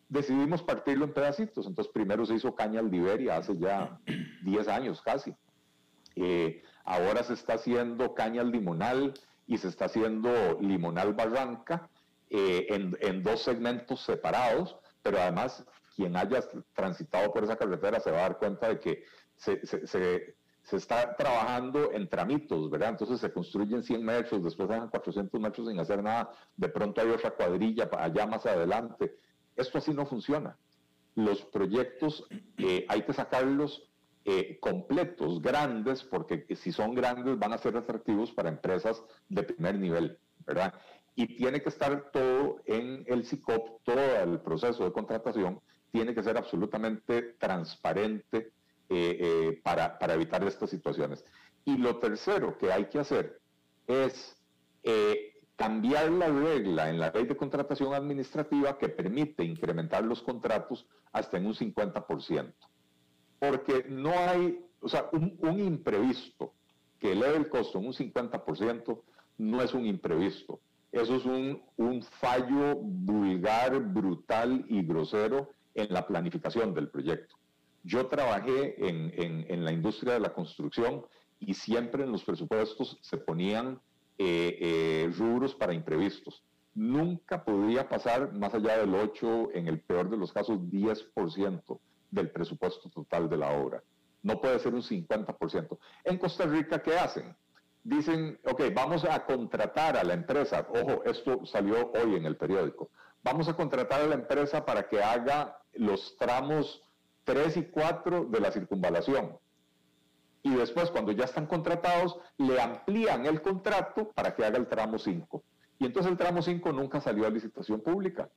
[0.09, 1.67] decidimos partirlo en pedacitos.
[1.67, 3.99] Entonces primero se hizo Caña Liberia hace ya
[4.43, 5.35] 10 años casi.
[6.15, 9.13] Eh, ahora se está haciendo Caña Limonal
[9.47, 11.89] y se está haciendo Limonal Barranca
[12.29, 16.43] eh, en, en dos segmentos separados, pero además quien haya
[16.73, 19.03] transitado por esa carretera se va a dar cuenta de que
[19.35, 20.35] se, se,
[20.71, 22.89] está trabajando en tramitos, ¿verdad?
[22.89, 27.09] Entonces se construyen 100 metros, después dejan 400 metros sin hacer nada, de pronto hay
[27.09, 29.17] otra cuadrilla allá más adelante.
[29.55, 30.57] Esto así no funciona.
[31.15, 32.25] Los proyectos
[32.57, 33.89] eh, hay que sacarlos
[34.25, 39.79] eh, completos, grandes, porque si son grandes van a ser atractivos para empresas de primer
[39.79, 40.73] nivel, ¿verdad?
[41.15, 46.23] Y tiene que estar todo en el SICOP, todo el proceso de contratación tiene que
[46.23, 48.51] ser absolutamente transparente,
[48.89, 51.23] eh, para, para, evitar estas situaciones.
[51.63, 53.39] Y lo tercero que hay que hacer
[53.87, 54.35] es
[55.55, 61.37] cambiar la regla en la ley de contratación administrativa que permite incrementar los contratos hasta
[61.37, 62.53] en un 50%.
[63.39, 66.53] Porque no hay, o sea, un, imprevisto
[66.99, 69.01] que eleve el costo en un 50%
[69.37, 70.59] no es un imprevisto.
[70.91, 77.35] Eso es un, un fallo vulgar, brutal y grosero en la planificación del proyecto.
[77.83, 81.05] Yo trabajé en, la industria de la construcción
[81.39, 83.79] y siempre en los presupuestos se ponían
[84.17, 86.43] eh, eh, rubros para imprevistos.
[86.73, 91.79] Nunca podía pasar más allá del 8, en el peor de los casos 10%
[92.11, 93.83] del presupuesto total de la obra.
[94.23, 95.77] No puede ser un 50%.
[96.03, 97.35] En Costa Rica, ¿qué hacen?
[97.83, 100.67] Dicen, ok, vamos a contratar a la empresa.
[100.69, 102.89] Ojo, esto salió hoy en el periódico.
[103.23, 106.83] Vamos a contratar a la empresa para que haga los tramos
[107.25, 109.37] 3 y 4 de la circunvalación.
[110.45, 114.99] Y después, cuando ya están contratados, le amplían el contrato para que haga el tramo
[114.99, 115.43] 5.
[115.79, 118.29] Y entonces el tramo 5 nunca salió a licitación pública,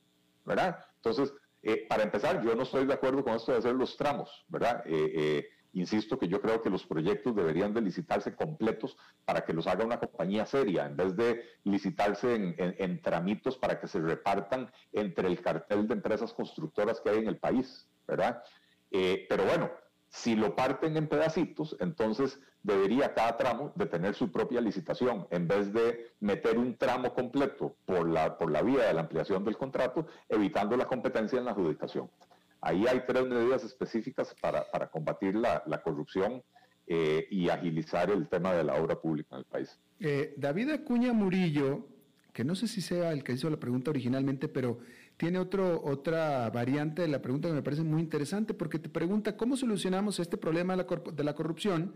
[0.43, 0.83] ¿verdad?
[0.95, 1.31] Entonces,
[1.61, 4.81] eh, para empezar, yo no estoy de acuerdo con esto de hacer los tramos, ¿verdad?
[4.87, 9.53] Eh, eh, insisto que yo creo que los proyectos deberían de licitarse completos para que
[9.53, 13.99] los haga una compañía seria, en vez de licitarse en, en tramitos para que se
[13.99, 18.41] repartan entre el cartel de empresas constructoras que hay en el país, ¿verdad?
[18.89, 19.69] Pero bueno,
[20.09, 25.47] si lo parten en pedacitos, entonces debería cada tramo de tener su propia licitación, en
[25.47, 29.57] vez de meter un tramo completo por la, por la vía de la ampliación del
[29.57, 32.09] contrato, evitando la competencia en la adjudicación.
[32.61, 36.43] Ahí hay tres medidas específicas para, para combatir la, la corrupción
[36.87, 39.79] eh, y agilizar el tema de la obra pública en el país.
[39.99, 41.87] Eh, David Acuña Murillo,
[42.33, 44.79] que no sé si sea el que hizo la pregunta originalmente, pero
[45.19, 49.35] tiene otro, otra variante de la pregunta que me parece muy interesante porque te pregunta
[49.35, 51.93] cómo solucionamos este problema de la, corrupción.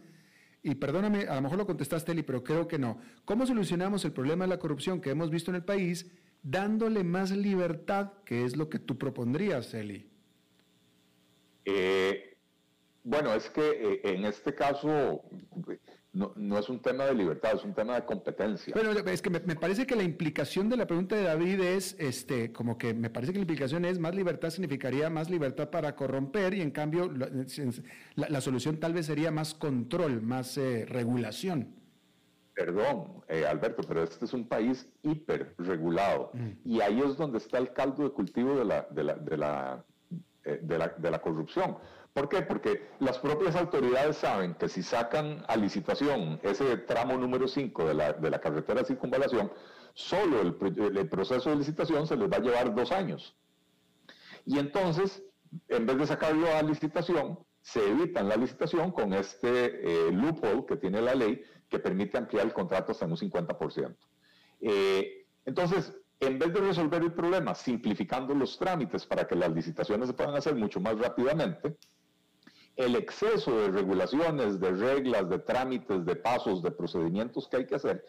[0.62, 3.00] Y perdóname, a lo mejor lo contestaste, Eli, pero creo que no.
[3.24, 6.12] ¿Cómo solucionamos el problema de la corrupción que hemos visto en el país
[6.42, 10.12] dándole más libertad, que es lo que tú propondrías, Eli?
[11.64, 12.36] Eh,
[13.06, 15.24] bueno, es que eh, en este caso
[16.14, 18.72] no, no, es un tema de libertad, es un tema de competencia.
[18.76, 22.54] Bueno, es que me, parece que la implicación de la pregunta de David es, este,
[22.54, 26.54] como que me parece que la implicación es más libertad significaría más libertad para corromper
[26.54, 27.12] y en cambio
[28.16, 31.74] la, solución tal vez sería más control, más eh, regulación.
[32.54, 36.50] Perdón, eh, Alberto, pero este es un país hiperregulado mm.
[36.64, 39.86] y ahí es donde está el caldo de cultivo de la, de la, de la,
[40.44, 41.78] eh, de la, de la corrupción
[42.14, 42.44] ¿Por qué?
[42.44, 47.94] Porque las propias autoridades saben que si sacan a licitación ese tramo número 5 de
[47.96, 49.52] la, de la carretera de circunvalación,
[49.96, 53.36] solo el, proceso de licitación se les va a llevar dos años.
[54.46, 55.24] Y entonces,
[55.70, 60.76] en vez de sacarlo a licitación, se evitan la licitación con este eh, loophole que
[60.76, 63.96] tiene la ley que permite ampliar el contrato hasta un 50%.
[64.62, 70.08] Eh, entonces, en vez de resolver el problema simplificando los trámites para que las licitaciones
[70.10, 71.78] se puedan hacer mucho más rápidamente,
[72.76, 77.76] el exceso de regulaciones, de reglas, de trámites, de pasos, de procedimientos que hay que
[77.76, 78.04] hacer,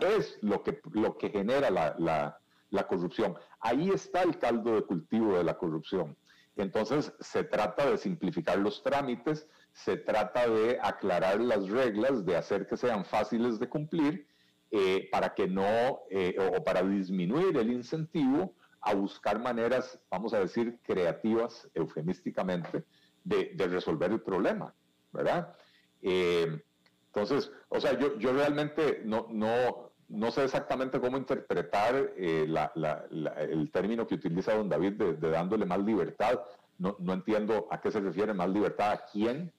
[0.00, 2.38] es lo que, lo que genera la,
[2.70, 3.34] la corrupción.
[3.60, 6.16] Ahí está el caldo de cultivo de la corrupción.
[6.56, 12.66] Entonces, se trata de simplificar los trámites, se trata de aclarar las reglas, de hacer
[12.66, 14.26] que sean fáciles de cumplir,
[14.70, 20.40] eh, para que no, eh, o para disminuir el incentivo a buscar maneras, vamos a
[20.40, 22.84] decir, creativas, eufemísticamente,
[23.24, 24.74] de, resolver el problema,
[25.12, 25.54] ¿verdad?
[26.02, 26.62] Eh,
[27.06, 34.06] entonces, o sea, yo, yo realmente no, no, no sé exactamente cómo interpretar el término
[34.06, 36.40] que utiliza don David de, dándole más libertad.
[36.78, 39.52] No, no, entiendo a qué se refiere más libertad, a quién,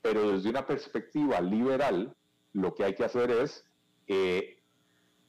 [0.00, 2.14] pero desde una perspectiva liberal,
[2.52, 3.64] lo que hay que hacer es
[4.06, 4.62] eh,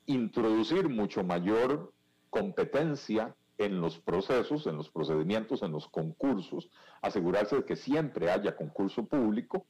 [0.06, 1.92] introducir mucho mayor
[2.30, 6.70] competencia en los procesos, en los procedimientos, en los concursos,
[7.02, 9.68] asegurarse de que siempre haya concurso público,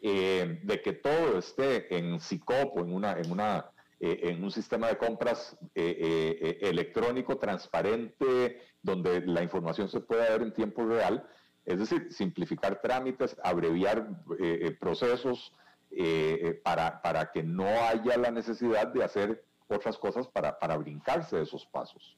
[0.00, 4.86] eh, de que todo esté en SICOP en, una, en, una, eh, en un sistema
[4.86, 11.26] de compras electrónico, transparente, donde la información se pueda ver en tiempo real,
[11.64, 15.52] es decir, simplificar trámites, abreviar eh, eh, procesos
[15.90, 21.36] eh, para, para, que no haya la necesidad de hacer otras cosas para, para brincarse
[21.36, 22.16] de esos pasos.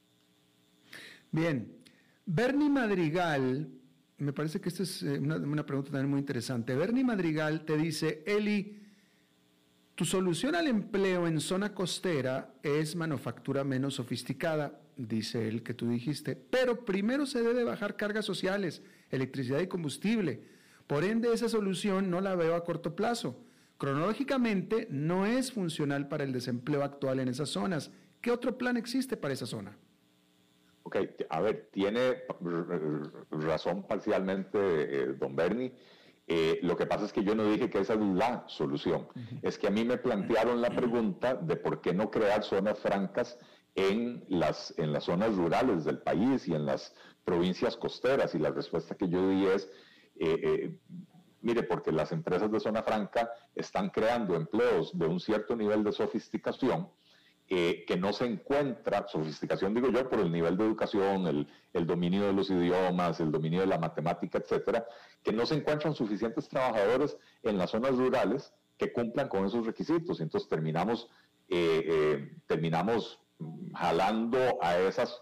[1.33, 1.77] Bien,
[2.25, 3.69] Bernie Madrigal,
[4.19, 6.77] me parece que esta es una, una pregunta también muy interesante.
[6.77, 8.81] Bernie Madrigal te dice, Eli,
[9.95, 15.89] tu solución al empleo en zona costera es manufactura menos sofisticada, dice él que tú
[15.89, 20.43] dijiste, pero primero se debe bajar cargas sociales electricidad y combustible.
[20.87, 23.45] Por ende, esa solución no la veo a corto plazo.
[23.79, 27.91] Cronológicamente, no es funcional para el desempleo actual en esas zonas.
[28.21, 29.77] ¿Qué otro plan existe para esa zona?
[30.93, 32.25] Ok, a ver, tiene
[33.31, 35.73] razón parcialmente eh, don Bernie.
[36.27, 39.09] Eh, lo que pasa es que yo no dije que esa es la solución.
[39.41, 43.39] Es que a mí me plantearon la pregunta de por qué no crear zonas francas
[43.75, 48.51] en las, en las zonas rurales del país y en las provincias costeras y la
[48.51, 49.71] respuesta que yo di es,
[50.17, 50.79] eh, eh,
[51.41, 55.93] mire, porque las empresas de zona franca están creando empleos de un cierto nivel de
[55.93, 56.91] sofisticación
[57.55, 62.27] eh, que no se encuentra, sofisticación digo yo, por el nivel de educación, el, dominio
[62.27, 64.87] de los idiomas, el dominio de la matemática, etcétera,
[65.23, 70.23] que no se encuentran suficientes trabajadores en las zonas rurales que cumplan con esos requisitos.
[70.23, 71.11] Entonces terminamos,
[72.47, 73.21] terminamos
[73.75, 75.21] jalando a esas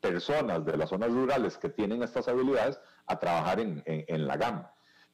[0.00, 4.66] personas de las zonas rurales que tienen estas habilidades a trabajar en, la GAM.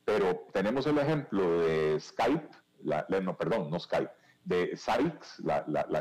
[0.07, 2.49] Pero tenemos el ejemplo de Skype,
[3.23, 5.43] no, perdón, no Skype, de Sykes,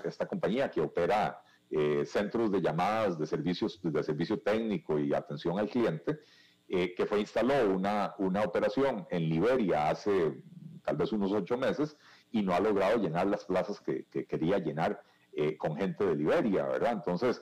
[0.05, 1.41] esta compañía que opera
[1.75, 6.19] eh, centros de llamadas de servicios de servicio técnico y atención al cliente,
[6.67, 10.39] eh, que fue instaló una, una operación en Liberia hace
[10.85, 11.97] tal vez unos ocho meses
[12.31, 16.65] y no ha logrado llenar las plazas que, quería llenar eh, con gente de Liberia,
[16.65, 16.91] ¿verdad?
[16.93, 17.41] Entonces,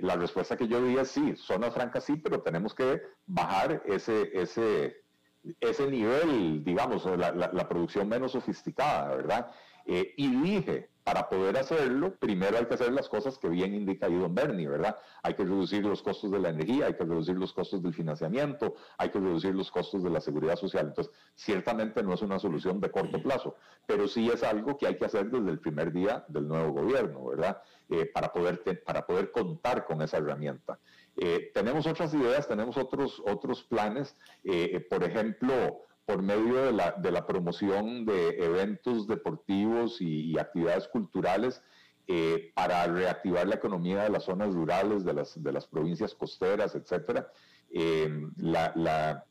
[0.00, 4.30] la respuesta que yo di es sí, zonas francas sí, pero tenemos que bajar ese,
[4.34, 5.04] ese,
[5.60, 9.50] ese nivel, digamos, la, la, producción menos sofisticada, ¿verdad?
[9.86, 14.06] Eh, y dije, para poder hacerlo, primero hay que hacer las cosas que bien indica
[14.06, 14.96] ahí don Bernie, ¿verdad?
[15.22, 18.74] Hay que reducir los costos de la energía, hay que reducir los costos del financiamiento,
[18.98, 20.88] hay que reducir los costos de la seguridad social.
[20.88, 23.54] Entonces, ciertamente no es una solución de corto plazo,
[23.86, 27.24] pero sí es algo que hay que hacer desde el primer día del nuevo gobierno,
[27.24, 27.62] ¿verdad?
[27.88, 30.80] Eh, para, poder para poder contar con esa herramienta.
[31.16, 34.16] Eh, tenemos otras ideas, tenemos otros, otros planes,
[34.90, 41.62] por ejemplo, por medio de la, de la promoción de eventos deportivos y, actividades culturales
[42.54, 47.26] para reactivar la economía de las zonas rurales, de las, de las provincias costeras, etc.
[48.36, 49.24] la,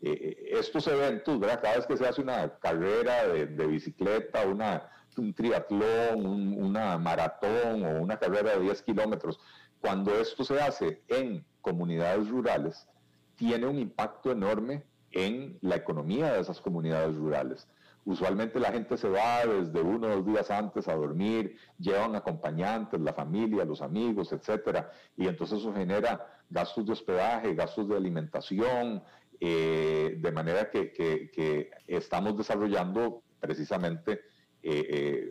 [0.00, 6.24] estos eventos, cada vez que se hace una carrera de, de bicicleta, una, un triatlón,
[6.58, 9.38] una maratón o una carrera de 10 kilómetros,
[9.80, 12.88] cuando esto se hace en comunidades rurales,
[13.36, 17.68] tiene un impacto enorme en la economía de esas comunidades rurales.
[18.04, 23.00] Usualmente la gente se va desde uno o dos días antes a dormir, llevan acompañantes,
[23.00, 29.02] la familia, los amigos, etcétera, y entonces eso genera gastos de hospedaje, gastos de alimentación,
[29.40, 34.20] eh, de manera que, estamos desarrollando precisamente
[34.62, 35.30] eh,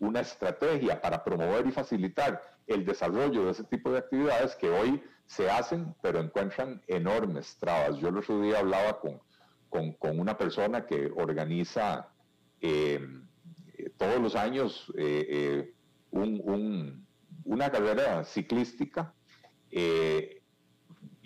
[0.00, 5.02] una estrategia para promover y facilitar el desarrollo de ese tipo de actividades que hoy
[5.28, 7.98] se hacen, pero encuentran enormes trabas.
[7.98, 9.20] Yo el otro día hablaba con,
[9.92, 12.08] con, una persona que organiza
[12.60, 12.98] eh,
[13.96, 14.90] todos los años
[17.44, 19.14] una carrera ciclística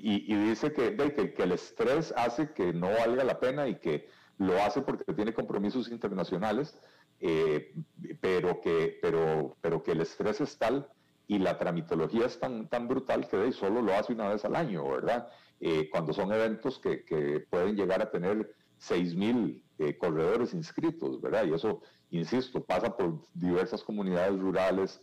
[0.04, 4.60] y, dice que, que, el estrés hace que no valga la pena y que lo
[4.60, 6.76] hace porque tiene compromisos internacionales,
[7.20, 7.72] eh,
[8.20, 10.90] pero, que, pero, pero que el estrés es tal
[11.32, 14.86] y la tramitología es tan, tan brutal que solo lo hace una vez al año,
[14.86, 15.28] ¿verdad?
[15.60, 21.46] Eh, cuando son eventos que, pueden llegar a tener 6.000 eh, corredores inscritos, ¿verdad?
[21.46, 21.80] Y eso,
[22.10, 25.00] insisto, pasa por diversas comunidades rurales,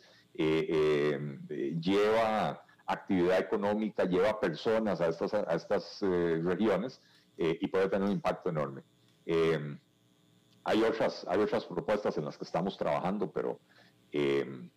[1.82, 7.02] lleva actividad económica, lleva personas a estas, a estas regiones
[7.38, 8.84] y puede tener un impacto enorme.
[10.64, 13.60] Hay otras, hay otras propuestas en las que estamos trabajando, pero
[14.12, 14.70] eh,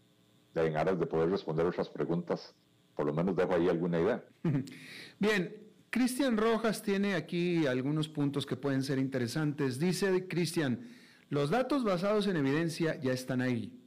[0.54, 2.54] en aras de poder responder otras preguntas,
[2.94, 4.24] por lo menos dejo ahí alguna idea.
[5.18, 5.56] Bien,
[5.90, 9.78] Cristian Rojas tiene aquí algunos puntos que pueden ser interesantes.
[9.78, 10.88] Dice Cristian,
[11.28, 13.78] los datos basados en evidencia ya están ahí.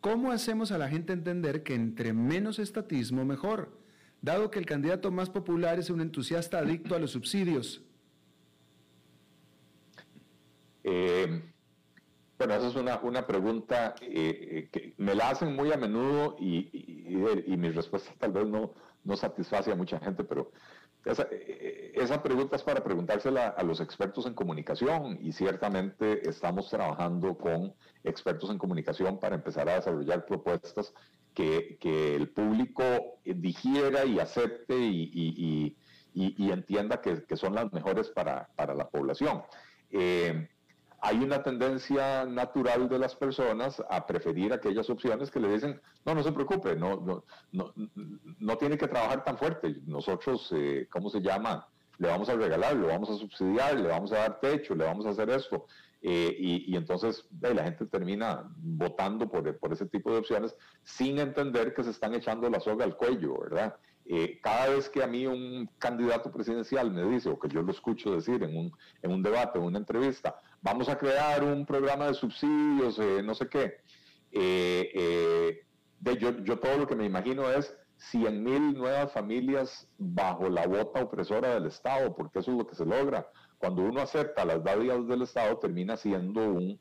[0.00, 3.80] ¿Cómo hacemos a la gente entender que entre menos estatismo mejor?
[4.22, 7.82] Dado que el candidato más popular es un entusiasta adicto a los subsidios.
[10.84, 11.42] Eh,
[12.38, 16.70] bueno, esa es una, una pregunta eh, que me la hacen muy a menudo y,
[17.46, 18.72] y, mi respuesta tal vez no,
[19.04, 20.50] no satisface a mucha gente, pero
[21.04, 26.68] esa, eh, esa, pregunta es para preguntársela a los expertos en comunicación y ciertamente estamos
[26.68, 27.74] trabajando con
[28.04, 30.92] expertos en comunicación para empezar a desarrollar propuestas
[31.32, 32.82] que, que el público
[33.24, 35.76] digiera y acepte y,
[36.12, 39.42] y entienda que, que, son las mejores para, para la población.
[39.90, 40.48] Eh,
[41.06, 46.16] hay una tendencia natural de las personas a preferir aquellas opciones que le dicen, no,
[46.16, 47.72] no se preocupe, no, no, no,
[48.40, 49.76] no tiene que trabajar tan fuerte.
[49.86, 51.68] Nosotros, eh, ¿cómo se llama?
[51.98, 55.06] Le vamos a regalar, le vamos a subsidiar, le vamos a dar techo, le vamos
[55.06, 55.66] a hacer esto.
[56.02, 61.72] Eh, y, entonces la gente termina votando por, por ese tipo de opciones sin entender
[61.72, 63.76] que se están echando la soga al cuello, ¿verdad?
[64.08, 67.72] Eh, cada vez que a mí un candidato presidencial me dice, o que yo lo
[67.72, 72.08] escucho decir en un, en un debate, en una entrevista, vamos a crear un programa
[72.08, 73.76] de subsidios, eh, no sé qué,
[74.32, 75.64] eh,
[76.18, 77.72] yo, yo, todo lo que me imagino es
[78.10, 82.74] 100 mil nuevas familias bajo la bota opresora del Estado, porque eso es lo que
[82.74, 83.28] se logra.
[83.58, 86.80] Cuando uno acepta las dádivas del Estado, termina siendo un,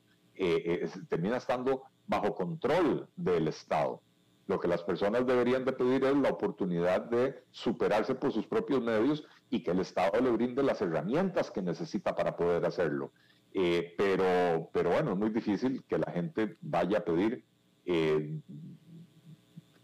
[1.07, 4.01] termina estando bajo control del Estado.
[4.47, 8.81] Lo que las personas deberían de pedir es la oportunidad de superarse por sus propios
[8.81, 13.11] medios y que el Estado le brinde las herramientas que necesita para poder hacerlo.
[13.57, 17.45] Eh, pero, pero bueno, es muy difícil que la gente vaya a pedir,
[17.85, 18.41] eh,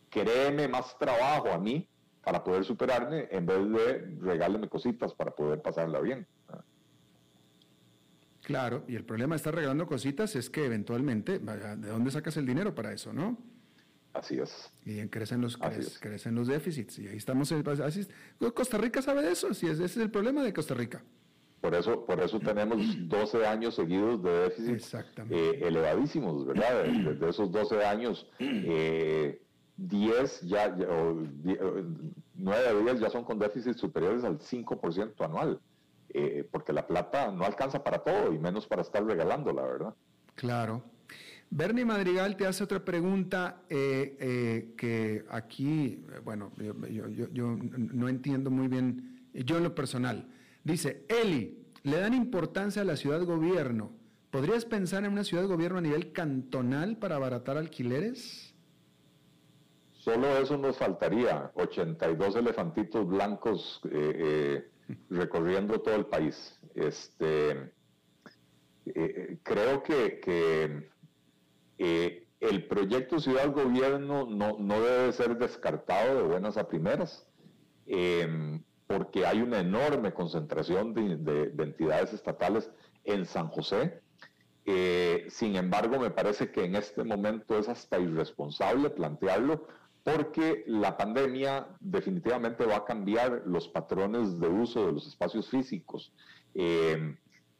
[0.09, 1.88] créeme más trabajo a mí
[2.22, 6.28] para poder superarme en vez de regáleme cositas para poder pasarla bien.
[8.41, 12.45] Claro, y el problema de estar regalando cositas es que eventualmente, ¿de dónde sacas el
[12.45, 13.38] dinero para eso, no?
[14.11, 14.69] Así es.
[14.84, 15.57] Y crecen los,
[16.01, 16.99] crecen los déficits.
[16.99, 17.49] Y ahí estamos.
[17.53, 18.05] Así,
[18.53, 19.53] Costa Rica sabe de eso.
[19.53, 21.01] Sí, ese es el problema de Costa Rica.
[21.62, 24.95] Por eso, por eso tenemos 12 años seguidos de déficit
[25.30, 26.86] eh, elevadísimos, ¿verdad?
[26.86, 29.41] Desde esos 12 años, eh,
[29.78, 31.24] 10 ya, o
[32.36, 35.59] 9 de 10 ya son con déficits superiores al 5% anual,
[36.09, 39.95] eh, porque la plata no alcanza para todo y menos para estar regalándola, ¿verdad?
[40.36, 40.84] Claro.
[41.53, 48.70] Bernie Madrigal te hace otra pregunta eh, eh, que aquí, bueno, yo, no entiendo muy
[48.70, 50.28] bien, yo en lo personal.
[50.64, 53.91] Dice, Eli, le dan importancia a la ciudad gobierno.
[54.30, 58.55] ¿Podrías pensar en una ciudad gobierno a nivel cantonal para abaratar alquileres?
[59.91, 64.70] Solo eso nos faltaría, 82 elefantitos blancos eh,
[65.09, 66.59] recorriendo todo el país.
[66.74, 67.72] Este,
[69.43, 70.89] creo que
[71.84, 77.28] eh, el proyecto Ciudad Gobierno no, debe ser descartado de buenas a primeras,
[77.88, 82.70] em, porque hay una enorme concentración de, entidades estatales
[83.06, 84.02] en San José.
[84.66, 89.66] Eh, sin embargo, me parece que en este momento es hasta irresponsable plantearlo,
[90.04, 96.12] porque la pandemia definitivamente va a cambiar los patrones de uso de los espacios físicos.
[96.54, 97.18] Em,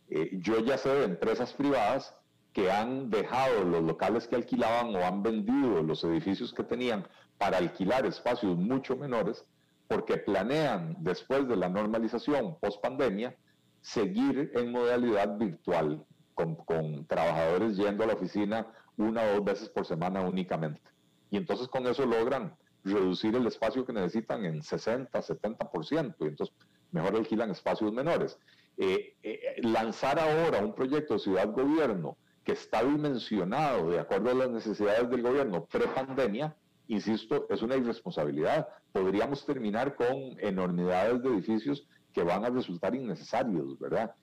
[0.10, 2.14] eh, yo ya sé de empresas privadas
[2.52, 7.08] que han dejado los locales que alquilaban o han vendido los edificios que tenían
[7.38, 9.46] para alquilar espacios mucho menores,
[9.92, 13.36] porque planean, después de la normalización post pandemia,
[13.82, 19.86] seguir en modalidad virtual, con, trabajadores yendo a la oficina una o dos veces por
[19.86, 20.82] semana únicamente.
[21.30, 26.56] Y entonces con eso logran reducir el espacio que necesitan en 60, 70%, y entonces
[26.92, 28.39] mejor alquilan espacios menores.
[28.78, 32.16] Eh, eh, lanzar ahora un proyecto de ciudad-gobierno
[32.46, 36.56] que está dimensionado de acuerdo a las necesidades del gobierno pre-pandemia,
[36.92, 38.68] insisto, es una irresponsabilidad.
[38.92, 40.08] Podríamos terminar con
[40.39, 44.14] enormidades de edificios que van a resultar innecesarios, ¿verdad?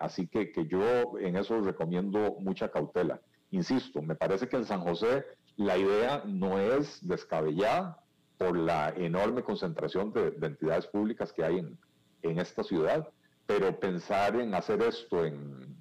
[0.00, 3.20] así que, que yo en eso recomiendo mucha cautela.
[3.52, 5.24] Insisto, me parece que en San José
[5.56, 8.02] la idea no es descabellada
[8.38, 11.78] por la enorme concentración de, entidades públicas que hay en,
[12.22, 13.08] en, esta ciudad,
[13.46, 15.76] pero pensar en hacer esto en,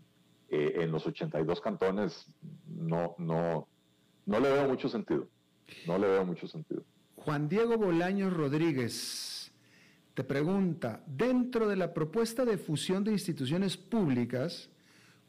[0.49, 2.27] eh, en los 82 cantones
[2.67, 3.67] no, no,
[4.25, 5.27] no le veo mucho sentido.
[5.87, 6.83] No le veo mucho sentido.
[7.15, 9.51] Juan Diego Bolaños Rodríguez
[10.13, 14.69] te pregunta, dentro de la propuesta de fusión de instituciones públicas,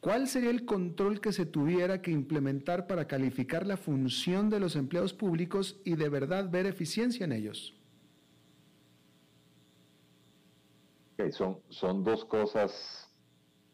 [0.07, 4.77] ¿Cuál sería el control que se tuviera que implementar para calificar la función de los
[4.77, 7.75] empleados públicos y de verdad ver eficiencia en ellos?
[11.33, 13.11] son, son dos cosas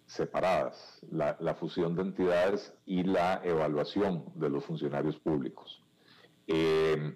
[0.06, 5.81] separadas, la, fusión de entidades y la evaluación de los funcionarios públicos.
[6.46, 7.14] Eh,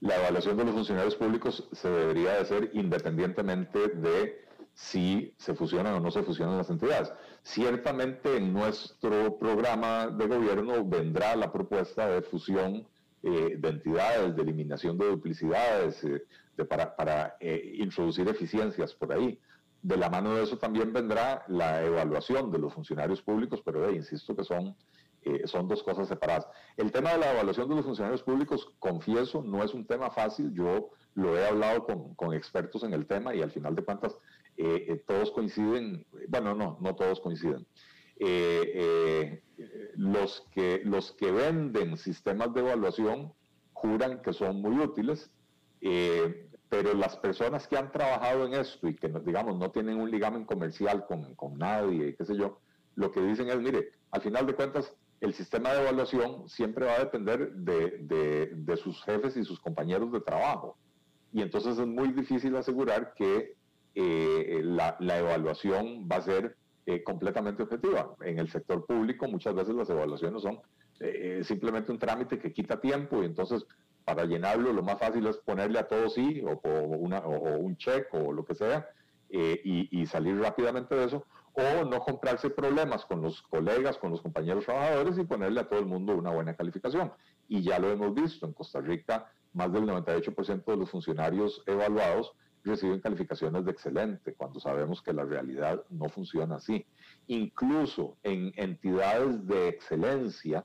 [0.00, 4.44] la evaluación de los funcionarios públicos se debería de hacer independientemente de
[4.74, 7.12] si se fusionan o no se fusionan las entidades.
[7.42, 12.86] Ciertamente en nuestro programa de gobierno vendrá la propuesta de fusión
[13.22, 16.22] eh, de entidades, de eliminación de duplicidades, eh,
[16.68, 19.38] para, eh, introducir eficiencias por ahí.
[19.82, 24.34] De la mano de eso también vendrá la evaluación de los funcionarios públicos, pero insisto
[24.36, 24.76] que son,
[25.46, 26.46] son dos cosas separadas.
[26.76, 30.52] El tema de la evaluación de los funcionarios públicos, confieso, no es un tema fácil.
[30.54, 34.18] Yo lo he hablado con, con expertos en el tema y al final de cuentas
[34.56, 37.66] eh, eh, todos coinciden, bueno, no, no todos coinciden.
[38.16, 39.42] Eh,
[39.96, 43.32] los, que, los que venden sistemas de evaluación
[43.72, 45.30] juran que son muy útiles,
[45.80, 50.44] pero las personas que han trabajado en esto y que, digamos, no tienen un ligamen
[50.44, 52.60] comercial con, con nadie, qué sé yo,
[52.94, 54.94] lo que dicen es, mire, al final de cuentas,
[55.24, 60.20] el sistema de evaluación siempre va a depender de, sus jefes y sus compañeros de
[60.20, 60.76] trabajo.
[61.32, 63.56] Y entonces es muy difícil asegurar que
[63.94, 68.14] eh, la, evaluación va a ser eh, completamente objetiva.
[68.20, 70.60] En el sector público muchas veces las evaluaciones son
[71.00, 73.64] eh, simplemente un trámite que quita tiempo y entonces
[74.04, 78.44] para llenarlo lo más fácil es ponerle a todo sí o, un check o lo
[78.44, 78.86] que sea
[79.30, 81.24] y, salir rápidamente de eso
[81.54, 85.78] o no comprarse problemas con los colegas, con los compañeros trabajadores y ponerle a todo
[85.78, 87.12] el mundo una buena calificación.
[87.48, 92.32] Y ya lo hemos visto, en Costa Rica más del 98% de los funcionarios evaluados
[92.64, 96.86] reciben calificaciones de excelente, cuando sabemos que la realidad no funciona así.
[97.26, 100.64] Incluso en entidades de excelencia,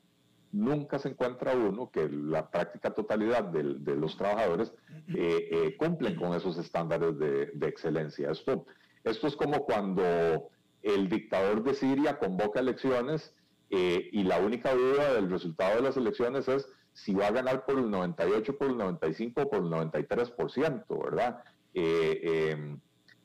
[0.52, 3.64] nunca se encuentra uno que la práctica totalidad de,
[3.96, 4.74] los trabajadores
[5.10, 8.32] eh, eh, cumplen con esos estándares de, excelencia.
[8.32, 8.66] Esto,
[9.04, 10.50] esto es como cuando
[10.82, 13.34] el dictador de Siria convoca elecciones
[13.70, 17.66] eh, y la única duda del resultado de las elecciones es si va a ganar
[17.66, 21.44] por el 98, por el 95 o por el 93%, ¿verdad?
[21.74, 22.80] Eh, em,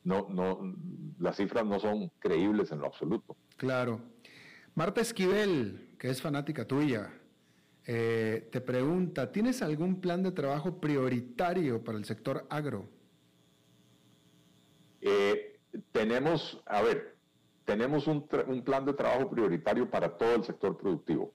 [0.04, 0.76] no, no,
[1.18, 3.36] las cifras no son creíbles en lo absoluto.
[3.56, 4.00] Claro.
[4.74, 7.10] Marta Esquivel, que es fanática tuya,
[7.86, 12.88] eh, te pregunta, ¿tienes algún plan de trabajo prioritario para el sector agro?
[15.92, 17.13] Tenemos, a ver,
[17.64, 18.26] tenemos un,
[18.64, 21.32] plan de trabajo prioritario para todo el sector productivo,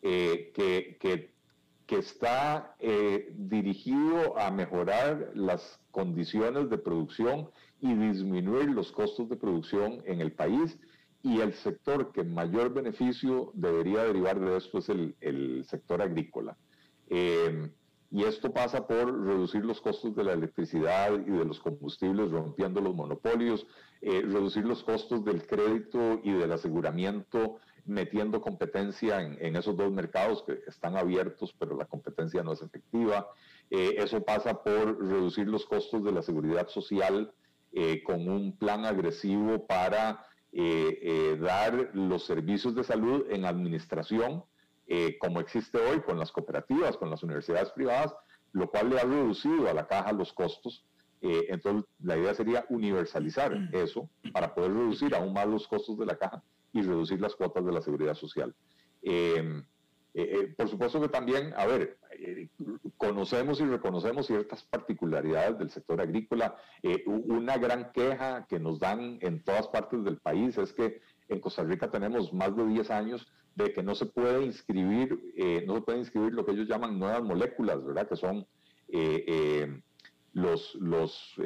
[0.00, 1.32] que, que
[1.88, 7.48] que está eh, dirigido a mejorar las condiciones de producción
[7.80, 10.78] y disminuir los costos de producción en el país.
[11.22, 16.58] Y el sector que mayor beneficio debería derivar de esto es el, sector agrícola.
[17.08, 17.70] Eh,
[18.10, 22.80] y esto pasa por reducir los costos de la electricidad y de los combustibles, rompiendo
[22.80, 23.66] los monopolios,
[24.00, 30.42] eh, reducir los costos del crédito y del aseguramiento metiendo competencia en, esos dos mercados
[30.42, 33.28] que están abiertos, pero la competencia no es efectiva.
[33.70, 37.32] Eh, eso pasa por reducir los costos de la seguridad social
[37.72, 40.24] eh, con un plan agresivo para
[41.40, 44.44] dar los servicios de salud en administración,
[45.20, 48.14] como existe hoy con las cooperativas, con las universidades privadas,
[48.52, 50.86] lo cual le ha reducido a la caja los costos.
[51.20, 56.16] entonces, la idea sería universalizar eso para poder reducir aún más los costos de la
[56.16, 58.54] caja y reducir las cuotas de la seguridad social.
[59.02, 59.62] Eh,
[60.14, 61.98] eh, eh, por supuesto que también, a ver,
[62.96, 66.56] conocemos y reconocemos ciertas particularidades del sector agrícola.
[67.06, 71.62] una gran queja que nos dan en todas partes del país es que en Costa
[71.62, 75.18] Rica tenemos más de 10 años de que no se puede inscribir,
[75.66, 78.08] no se puede inscribir lo que ellos llaman nuevas moléculas, ¿verdad?
[78.08, 78.46] Que son
[80.32, 81.38] los, los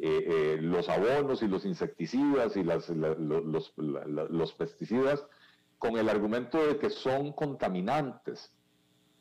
[0.00, 5.26] eh, eh, los abonos y los insecticidas y las, los, los, pesticidas
[5.76, 8.54] con el argumento de que son contaminantes,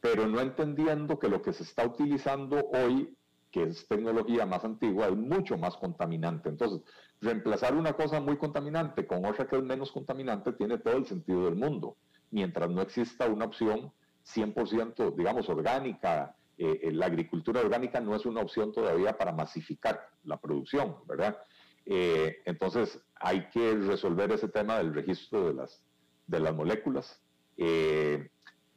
[0.01, 3.17] pero no entendiendo que lo que se está utilizando hoy,
[3.49, 6.49] que es tecnología más antigua, es mucho más contaminante.
[6.49, 6.83] Entonces,
[7.21, 11.45] reemplazar una cosa muy contaminante con otra que es menos contaminante tiene todo el sentido
[11.45, 11.97] del mundo,
[12.31, 13.91] mientras no exista una opción
[14.27, 16.35] 100%, digamos, orgánica.
[16.57, 21.37] Eh, eh, la agricultura orgánica no es una opción todavía para masificar la producción, ¿verdad?
[21.85, 25.81] Eh, entonces hay que resolver ese tema del registro de las,
[26.25, 27.21] de las moléculas.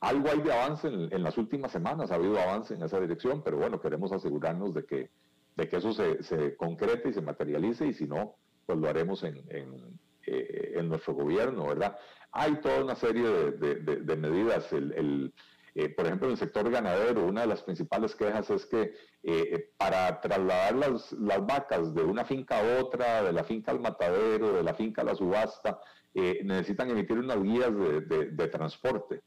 [0.00, 3.58] algo hay de avance en, las últimas semanas, ha habido avance en esa dirección, pero
[3.58, 5.10] bueno, queremos asegurarnos de que,
[5.56, 8.36] de que eso se, se concrete y se materialice y si no,
[8.66, 11.96] pues lo haremos en, en, nuestro gobierno, ¿verdad?
[12.32, 14.72] Hay toda una serie de, medidas.
[14.72, 15.32] El,
[15.74, 18.92] eh, por ejemplo, en el sector ganadero, una de las principales quejas es que
[19.22, 23.80] eh, para trasladar las, las, vacas de una finca a otra, de la finca al
[23.80, 25.78] matadero, de la finca a la subasta,
[26.14, 29.22] eh, necesitan emitir unas guías de, transporte.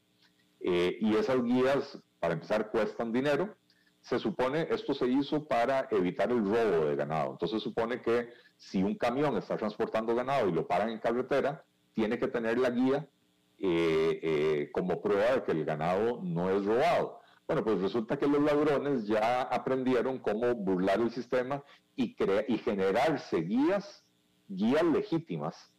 [0.60, 3.56] y esas guías, para empezar, cuestan dinero.
[4.04, 7.32] Se supone, esto se hizo para evitar el robo de ganado.
[7.32, 8.28] Entonces se supone que
[8.58, 12.68] si un camión está transportando ganado y lo paran en carretera, tiene que tener la
[12.68, 13.08] guía
[13.58, 17.20] eh, eh, como prueba de que el ganado no es robado.
[17.46, 21.64] Bueno, pues resulta que los ladrones ya aprendieron cómo burlar el sistema
[21.96, 22.14] y,
[22.48, 24.04] y generarse guías,
[24.48, 25.72] guías legítimas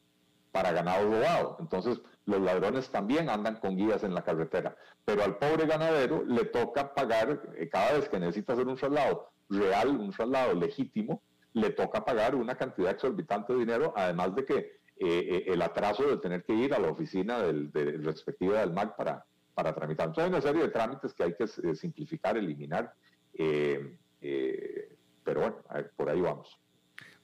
[0.51, 1.57] para ganado robado.
[1.59, 6.45] Entonces, los ladrones también andan con guías en la carretera, pero al pobre ganadero le
[6.45, 11.21] toca pagar eh, cada vez que necesita hacer un traslado real, un traslado legítimo,
[11.53, 16.03] le toca pagar una cantidad exorbitante de dinero, además de que eh, eh, el atraso
[16.03, 17.71] de tener que ir a la oficina del,
[18.03, 20.07] respectiva del MAC para, para tramitar.
[20.07, 22.93] Entonces hay una serie de trámites que hay que simplificar, eliminar,
[23.37, 25.57] pero bueno,
[25.95, 26.59] por ahí vamos.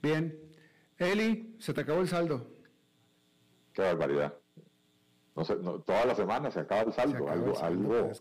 [0.02, 0.38] Bien.
[0.98, 2.48] Eli, se te acabó el saldo.
[3.74, 4.41] Qué barbaridad.
[5.36, 7.30] No sé, toda la semana se acaba el saldo.
[7.30, 8.12] algo, algo,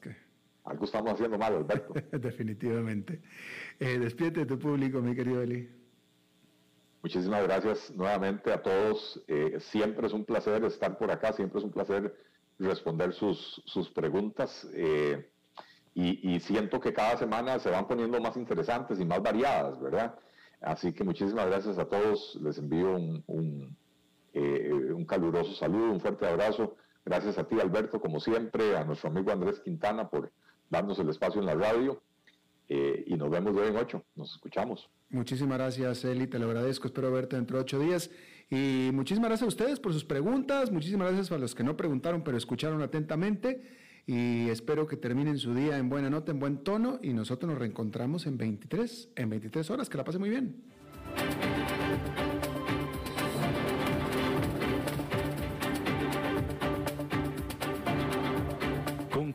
[0.64, 1.94] algo estamos haciendo mal, Alberto.
[2.18, 3.20] Definitivamente.
[3.78, 5.80] despídete de tu público, mi querido Eli.
[7.02, 9.22] Muchísimas gracias nuevamente a todos.
[9.26, 12.14] Eh, siempre es un placer estar por acá, siempre es un placer
[12.58, 14.68] responder sus, sus preguntas.
[14.74, 15.30] Eh,
[15.94, 20.14] y, siento que cada semana se van poniendo más interesantes y más variadas, ¿verdad?
[20.60, 22.38] Así que muchísimas gracias a todos.
[22.40, 23.76] Les envío un, un,
[24.32, 26.76] eh, un caluroso saludo, un fuerte abrazo.
[27.04, 30.32] Gracias a ti, Alberto, como siempre, a nuestro amigo Andrés Quintana por
[30.68, 32.02] darnos el espacio en la radio.
[32.68, 34.04] y nos vemos hoy en ocho.
[34.14, 34.88] Nos escuchamos.
[35.08, 36.86] Muchísimas gracias, Eli, te lo agradezco.
[36.86, 38.10] Espero verte dentro de ocho días.
[38.48, 40.70] Y muchísimas gracias a ustedes por sus preguntas.
[40.70, 43.62] Muchísimas gracias a los que no preguntaron, pero escucharon atentamente.
[44.06, 46.98] Y espero que terminen su día en buena nota, en buen tono.
[47.02, 49.88] Y nosotros nos reencontramos en 23, en 23 horas.
[49.88, 50.62] Que la pase muy bien.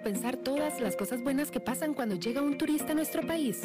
[0.00, 3.62] Pensar todas las cosas buenas que pasan cuando llega un turista a nuestro país?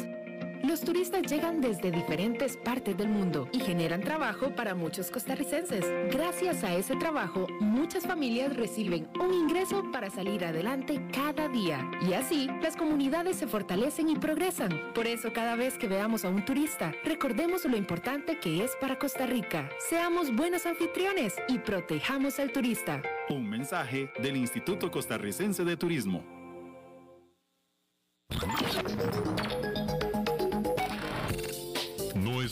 [0.66, 5.84] Los turistas llegan desde diferentes partes del mundo y generan trabajo para muchos costarricenses.
[6.10, 11.88] Gracias a ese trabajo, muchas familias reciben un ingreso para salir adelante cada día.
[12.08, 14.92] Y así, las comunidades se fortalecen y progresan.
[14.92, 18.98] Por eso, cada vez que veamos a un turista, recordemos lo importante que es para
[18.98, 19.70] Costa Rica.
[19.88, 23.02] Seamos buenos anfitriones y protejamos al turista.
[23.30, 26.24] Un mensaje del Instituto Costarricense de Turismo.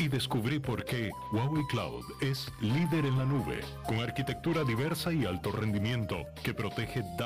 [0.00, 5.26] y descubrí por qué Huawei Cloud es líder en la nube, con arquitectura diversa y
[5.26, 7.20] alto rendimiento que protege datos